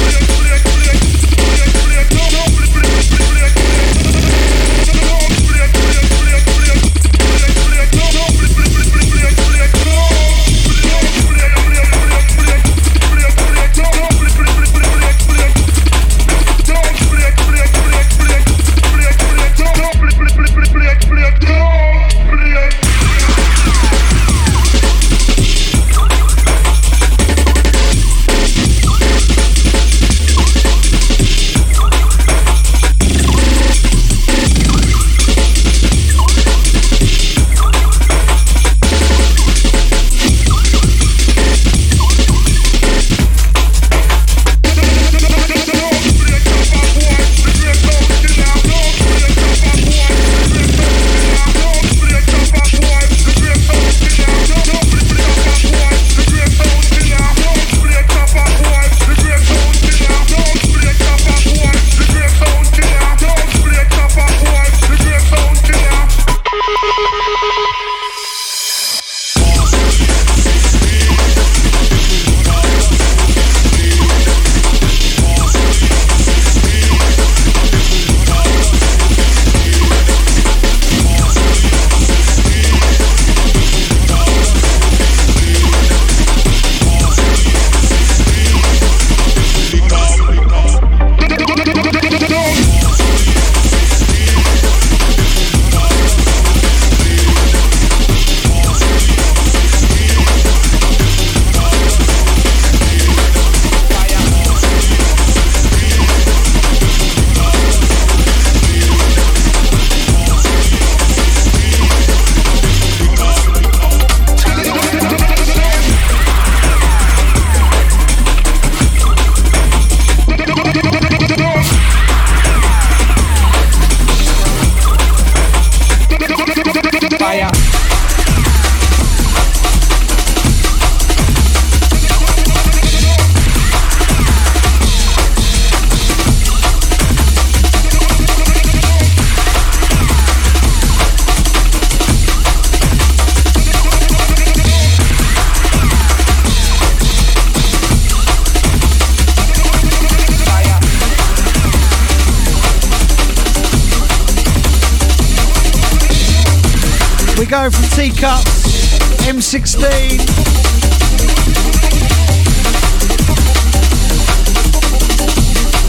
[159.79, 160.19] M16.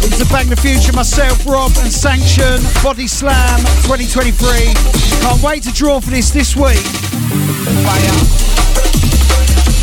[0.03, 4.73] Into Bang the Future, myself, Rob, and Sanction, Body Slam 2023.
[5.21, 6.85] Can't wait to draw for this this week.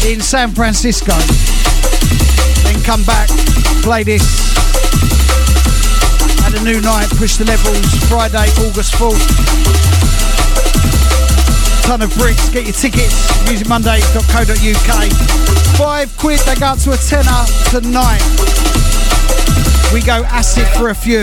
[0.07, 1.17] In San Francisco.
[2.63, 3.29] Then come back,
[3.83, 4.23] play this.
[6.47, 10.06] At a new night, push the levels, Friday, August 4th.
[11.87, 13.15] Ton of bricks, get your tickets,
[13.47, 15.13] musicmonday.co.uk.
[15.79, 18.21] Five quid, they go up to a tenner tonight.
[19.95, 21.21] We go acid for a few.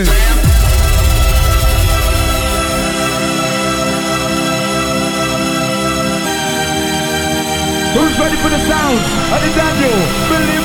[7.92, 9.04] Who's ready for the sound?
[9.36, 10.00] Of the Daniel,
[10.30, 10.64] Billy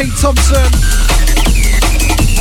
[0.00, 0.64] Pete Thompson,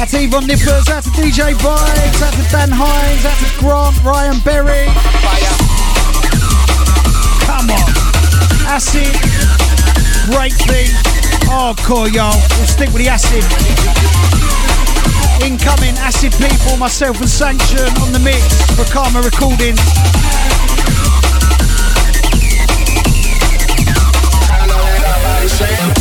[0.08, 4.88] to Yvonne Nippers, to DJ Vibes, out to Dan Hines, to Grant, Ryan Berry.
[7.44, 7.92] Come on.
[8.64, 9.12] Acid,
[10.32, 10.88] great thing.
[11.52, 12.32] Hardcore, y'all.
[12.56, 13.44] We'll stick with the acid.
[15.44, 18.40] Incoming acid people, myself and Sanction on the mix
[18.80, 19.84] for Karma Recordings.
[25.42, 25.99] We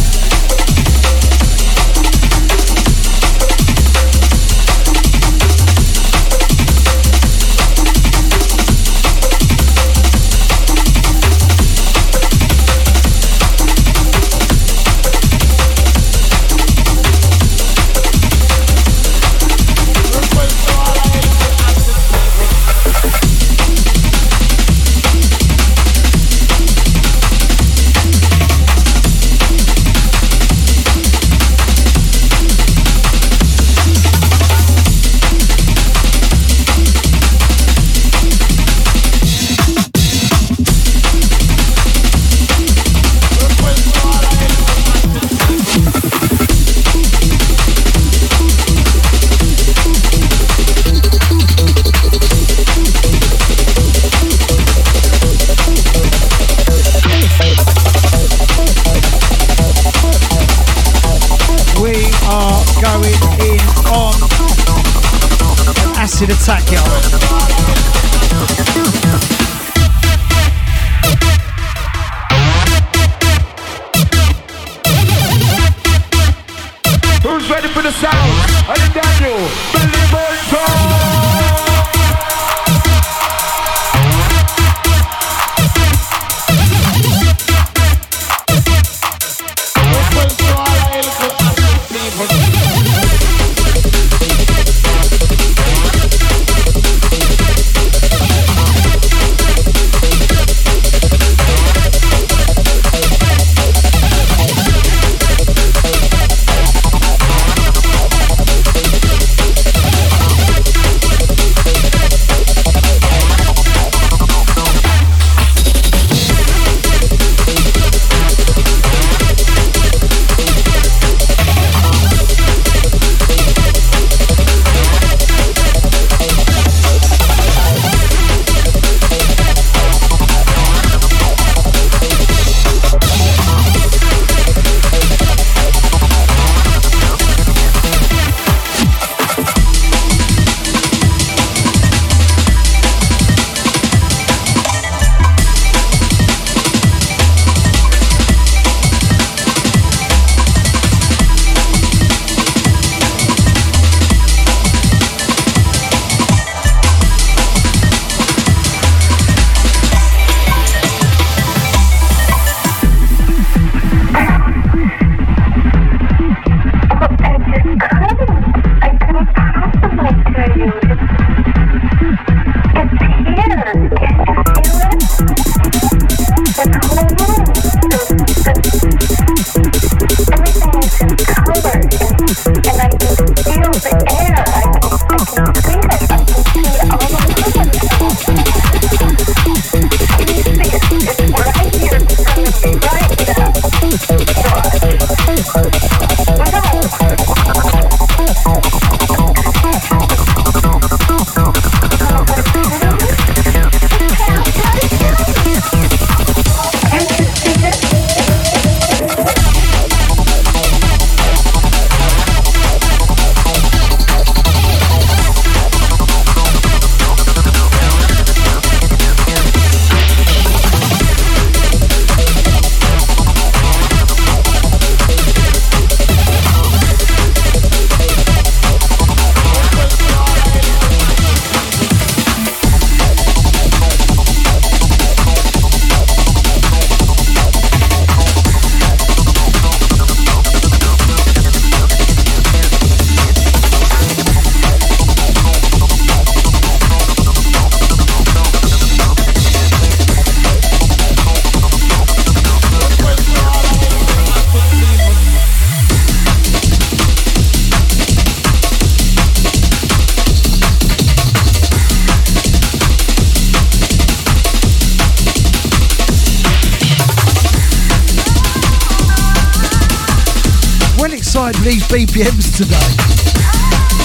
[271.98, 272.78] BPMs today.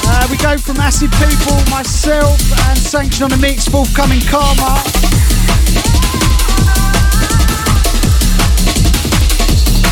[0.10, 4.82] Uh, we go from Acid People, myself, and Sanction on the Mix, forthcoming Karma.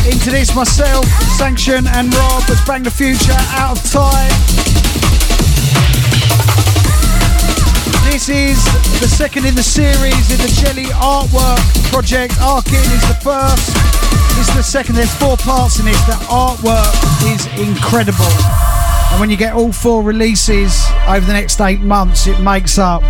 [0.02, 1.06] Into this, myself,
[1.38, 4.34] Sanction, and Rob Let's Bang the Future, Out of Time.
[8.10, 8.58] This is
[8.98, 11.62] the second in the series in the Jelly Artwork
[11.92, 12.34] project.
[12.40, 13.70] Arkin is the first.
[14.34, 14.96] This is the second.
[14.96, 16.00] There's four parts in this.
[16.06, 18.24] The artwork is incredible.
[19.10, 23.02] And when you get all four releases over the next eight months, it makes up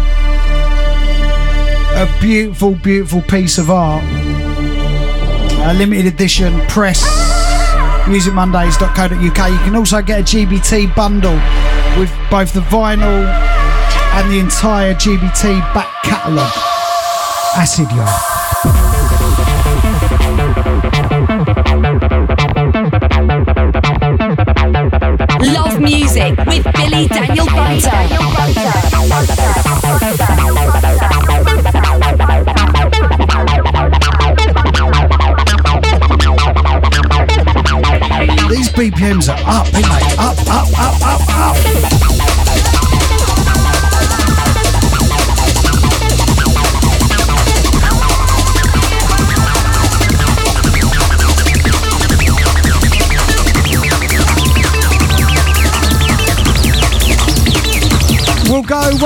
[1.94, 4.02] a beautiful, beautiful piece of art.
[5.64, 7.02] A limited edition press.
[8.06, 9.51] MusicMondays.co.uk.
[9.51, 11.39] You can also get a GBT bundle
[11.98, 13.26] with both the vinyl
[14.14, 16.52] and the entire GBT back catalogue.
[17.55, 18.09] Acid Yard.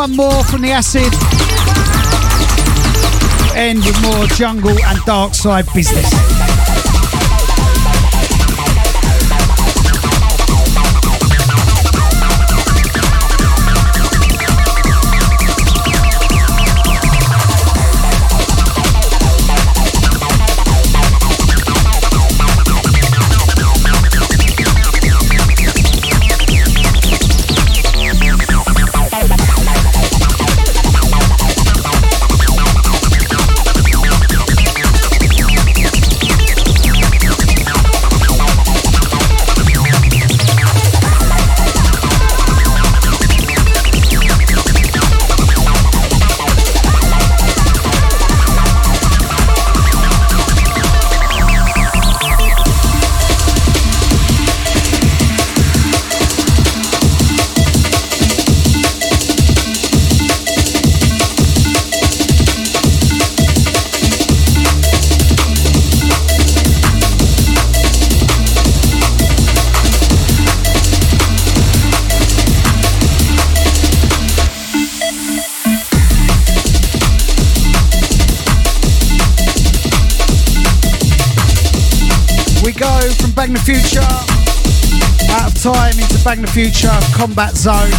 [0.07, 1.13] One more from the acid.
[3.57, 6.26] End with more jungle and dark side business.
[83.57, 84.05] The Future,
[85.33, 87.91] out of time into Bang the Future, Combat Zone.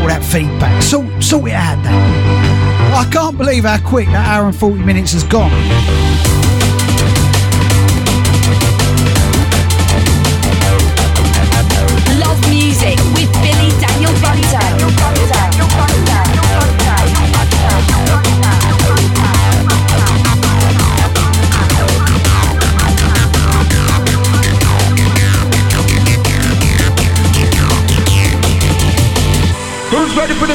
[0.00, 0.82] All that feedback.
[0.82, 2.41] Sort, sort it out then.
[2.94, 5.50] I can't believe how quick that hour and 40 minutes has gone.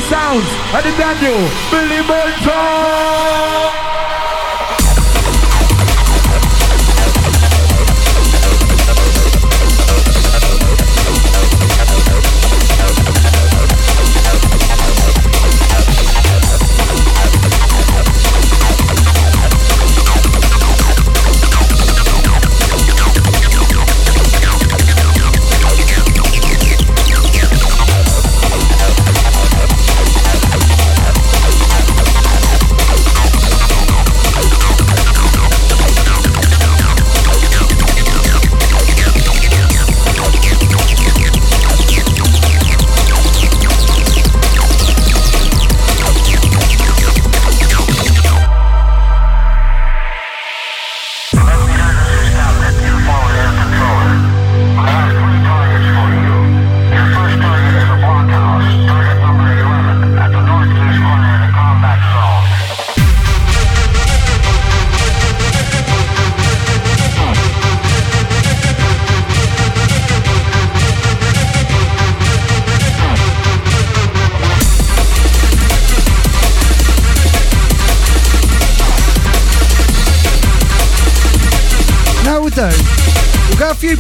[0.10, 3.77] Sounds of the Daniel Billy Bolton?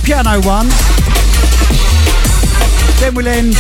[0.08, 0.72] Piano one.
[3.04, 3.52] Then we'll end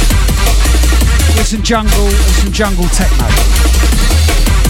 [1.36, 3.28] with some jungle and some jungle techno.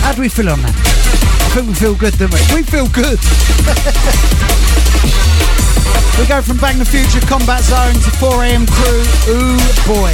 [0.01, 0.73] How do we feel on that?
[0.73, 2.39] I think we feel good, don't we?
[2.49, 3.21] We feel good.
[6.17, 9.05] we go from Bang the Future Combat Zone to 4am crew.
[9.37, 10.09] Ooh boy.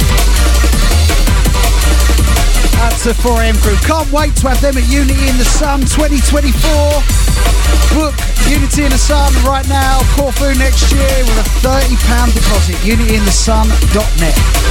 [2.76, 3.80] That's the 4am crew.
[3.88, 7.23] Can't wait to have them at Unity in the Sun 2024.
[7.94, 8.14] Book
[8.48, 10.00] Unity in the Sun right now.
[10.16, 12.76] Corfu next year with a £30 deposit.
[12.82, 14.63] UnityInTheSun.net.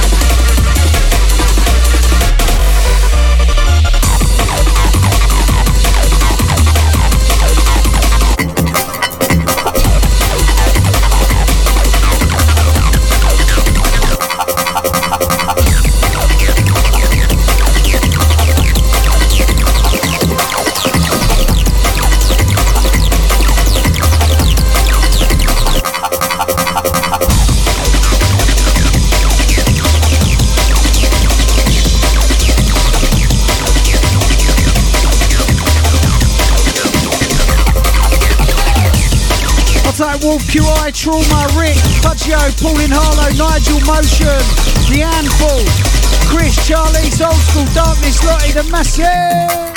[40.34, 44.26] Wolf QI, Trauma, Rick, Fudgio, Pauline Harlow, Nigel Motion,
[44.90, 45.62] The Handful,
[46.28, 49.73] Chris, Charlie, Old School, Darkness, Lottie, The Massive.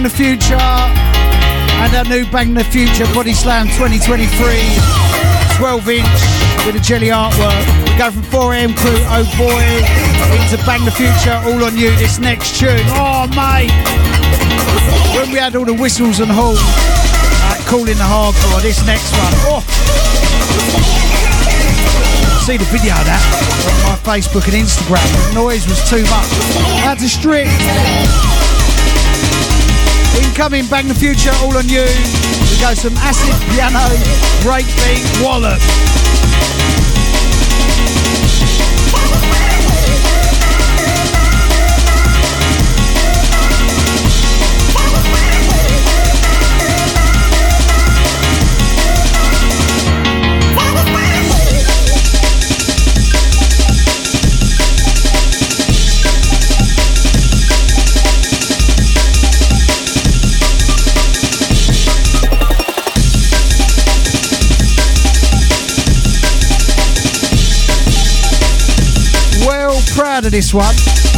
[0.00, 4.32] Bang the Future and our new Bang the Future Body Slam 2023
[5.60, 6.08] 12 inch
[6.64, 7.60] with a jelly artwork.
[7.84, 9.60] We go from 4am crew, oh boy,
[10.40, 11.92] into Bang the Future, all on you.
[12.00, 13.68] This next tune, oh mate,
[15.12, 18.62] when we had all the whistles and horns, uh, calling the hardcore.
[18.62, 19.60] This next one, oh.
[22.48, 23.20] See the video of that
[23.68, 25.04] on my Facebook and Instagram.
[25.28, 26.32] The noise was too much.
[26.80, 28.59] Had to strip.
[30.18, 31.84] Incoming Bang the Future, all on you.
[31.84, 33.78] We go some acid piano,
[34.42, 35.60] breakbeat, wallop.
[70.20, 71.09] Proud of this one.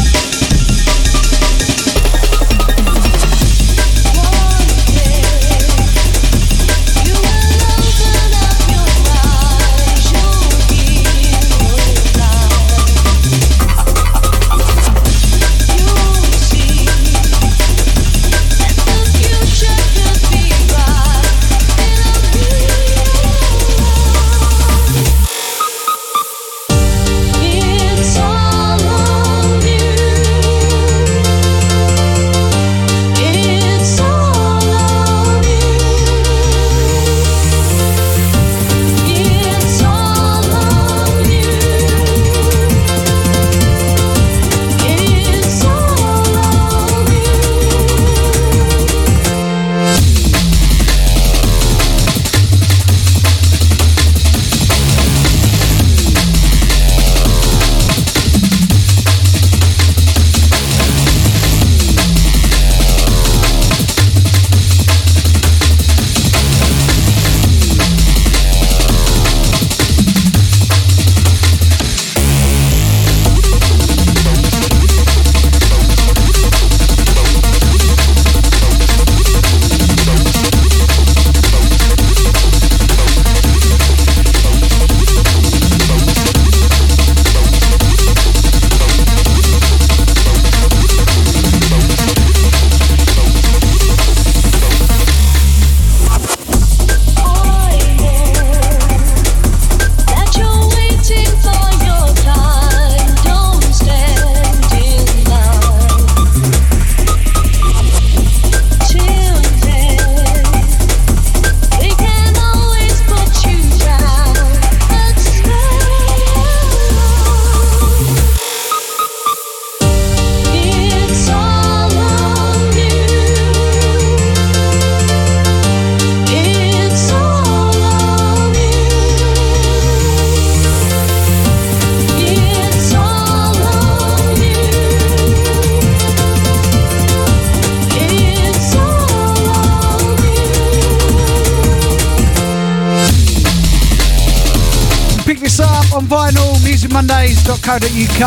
[147.78, 148.24] musicmondays.co.uk.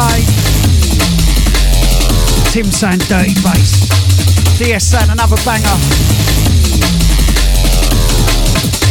[2.51, 3.87] Tim saying dirty bass.
[4.57, 5.77] DS saying another banger.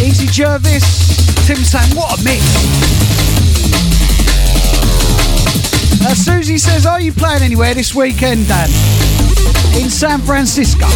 [0.04, 1.46] Easy Jervis.
[1.46, 2.42] Tim saying what a mix.
[6.06, 8.68] Uh, Susie says, Are you playing anywhere this weekend, Dan?
[9.80, 10.86] In San Francisco.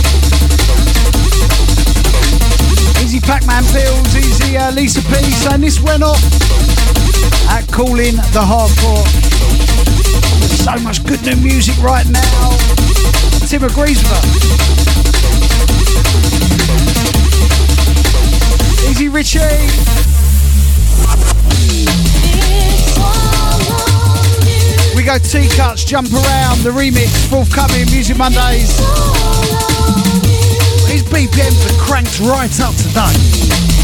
[3.02, 6.22] Easy Pac-Man Pills, Easy uh, Lisa P saying this went off
[7.51, 9.27] at Calling the Hardcore.
[10.69, 12.51] So much good new music right now.
[13.47, 14.20] Tim agrees with her.
[18.90, 19.39] Easy Richie.
[24.95, 28.77] We go T-Cuts, Jump Around, the remix, forthcoming Music Mondays.
[30.86, 33.77] These BPMs are cranked right up today.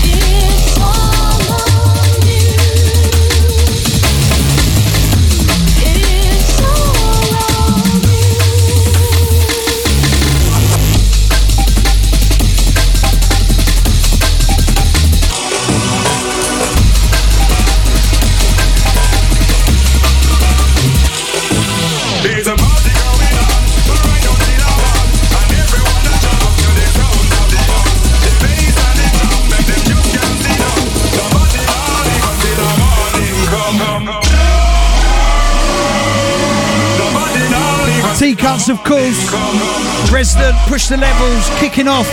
[38.45, 40.13] Records, of course.
[40.13, 42.07] Resident Push the Levels kicking off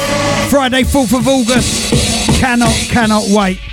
[0.49, 1.91] Friday, 4th of August.
[2.39, 3.70] Cannot, cannot wait.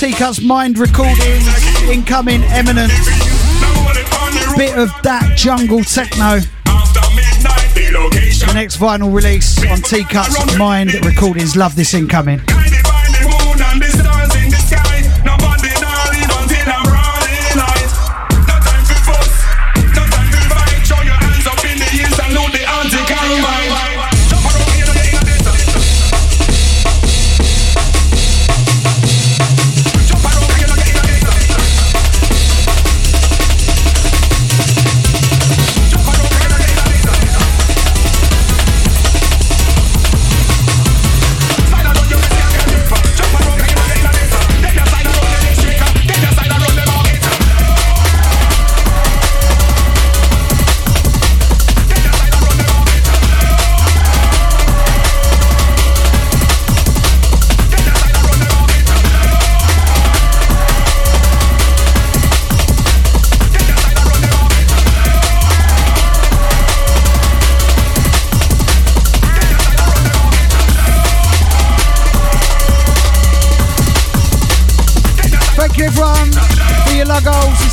[0.00, 1.42] Antica's Mind recording,
[1.90, 2.92] incoming Eminence.
[4.56, 6.38] Bit of that jungle techno.
[8.46, 11.56] The next vinyl release on Teacup's Mind Recordings.
[11.56, 12.40] Love this incoming.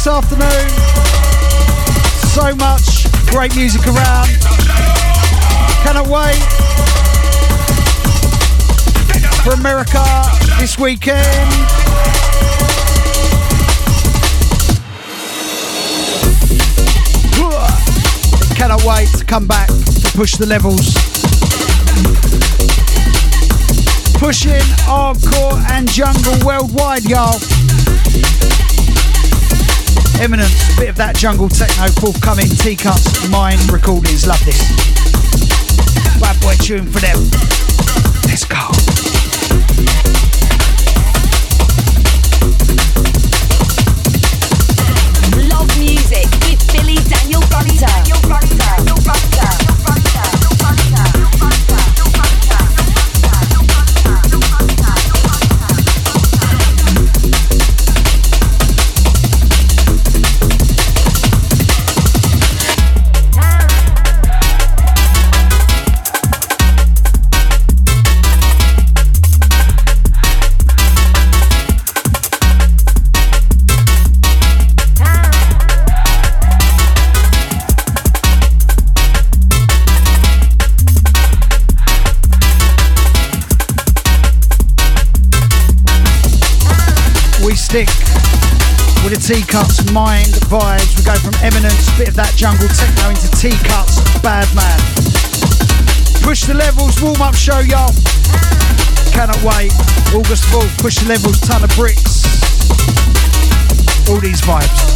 [0.08, 0.70] afternoon.
[2.34, 4.28] So much great music around.
[5.84, 6.42] Cannot wait
[9.44, 10.04] for America
[10.60, 11.52] this weekend.
[18.56, 20.94] cannot wait to come back to push the levels.
[24.20, 27.40] Pushing hardcore and jungle worldwide, y'all.
[30.22, 32.48] Imminent, bit of that jungle techno forthcoming.
[32.48, 34.62] Teacups, Mine Recordings, love this.
[36.20, 37.18] Bad boy tune for them.
[38.26, 40.25] Let's go.
[87.76, 90.96] With the T-Cuts Mind vibes.
[90.96, 94.80] We go from Eminence, bit of that jungle techno into T-Cuts Bad Man.
[96.24, 97.92] Push the levels, warm up show, y'all.
[99.12, 99.76] Cannot wait.
[100.16, 102.24] August 4th, push the levels, ton of bricks.
[104.08, 104.96] All these vibes.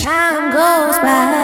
[0.00, 1.41] Time goes by.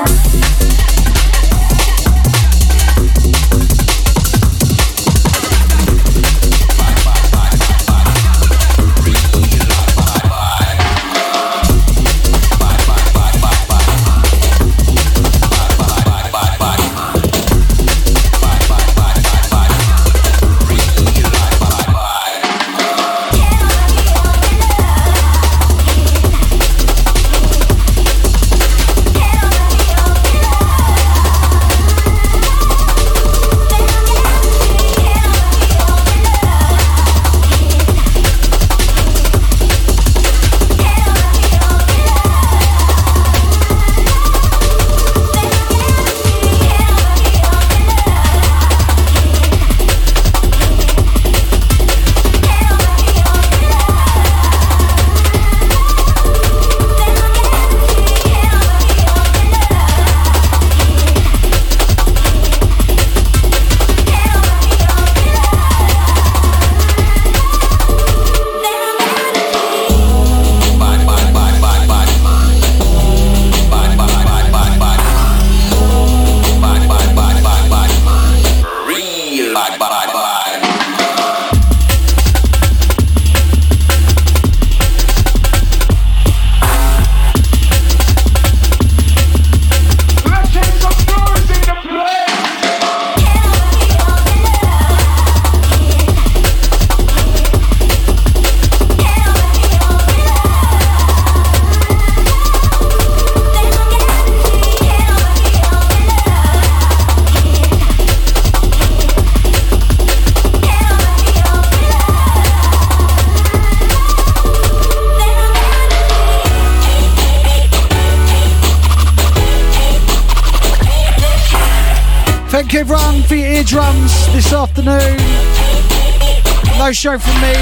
[126.92, 127.52] Show from me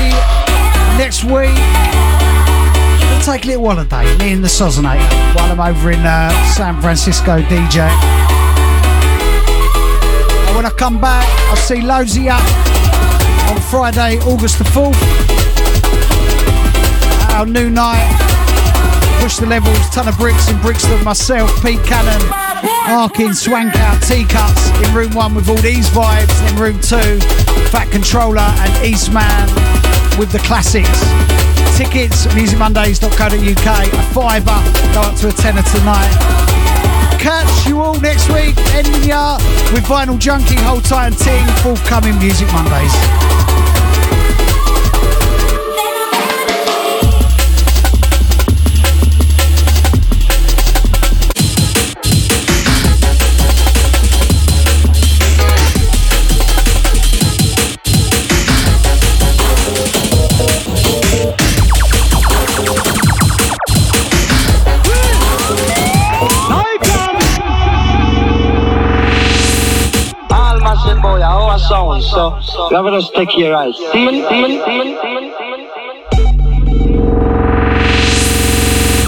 [0.99, 1.51] next week.
[3.11, 6.81] We'll take a little holiday, me and the Sozonator, while I'm over in uh, San
[6.81, 7.89] Francisco DJ.
[10.47, 14.95] And when I come back, I'll see loads of you on Friday, August the 4th.
[17.35, 18.07] Our new night.
[19.21, 22.23] Push the levels, ton of bricks in Brixton, myself, Pete Cannon,
[22.87, 27.19] Arkin, Swank out, T-Cuts in room one with all these vibes, in room two,
[27.71, 29.47] Fat Controller and Eastman
[30.19, 31.01] with the classics.
[31.77, 34.61] Tickets, musicmondays.co.uk, a fiver,
[34.95, 36.13] go up to a tenner tonight.
[37.21, 39.09] Catch you all next week, ending
[39.73, 43.36] with Vinyl Junkie, Hold Tight and Ting, forthcoming Music Mondays.
[72.11, 72.31] So
[72.71, 73.79] have to stick your eyes.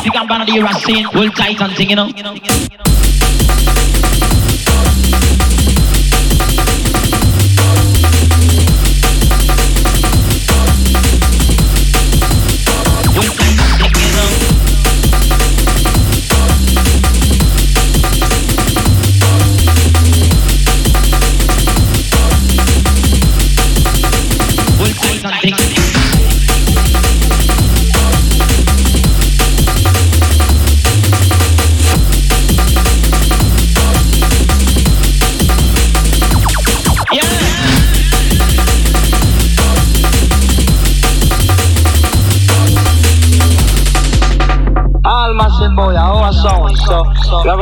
[0.05, 2.78] You can ban the Racine, hold tight and thing, you know.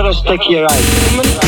[0.07, 1.46] To stick your eyes.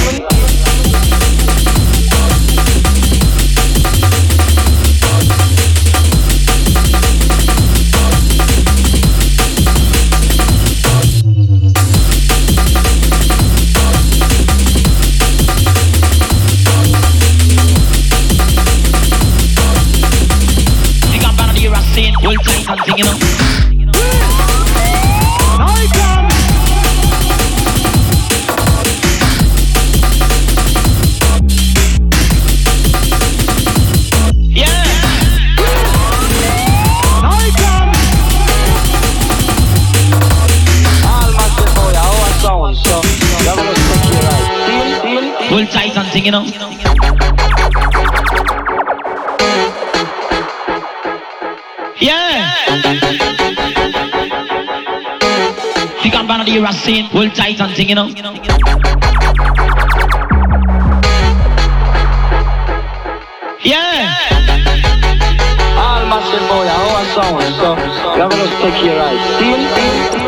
[56.48, 57.08] Bound scene.
[57.10, 58.08] Full tight and thing, you know.
[63.64, 64.14] Yeah.
[65.76, 66.02] all
[66.48, 66.66] boy,
[67.58, 67.76] so
[68.14, 70.27] you have to take your right.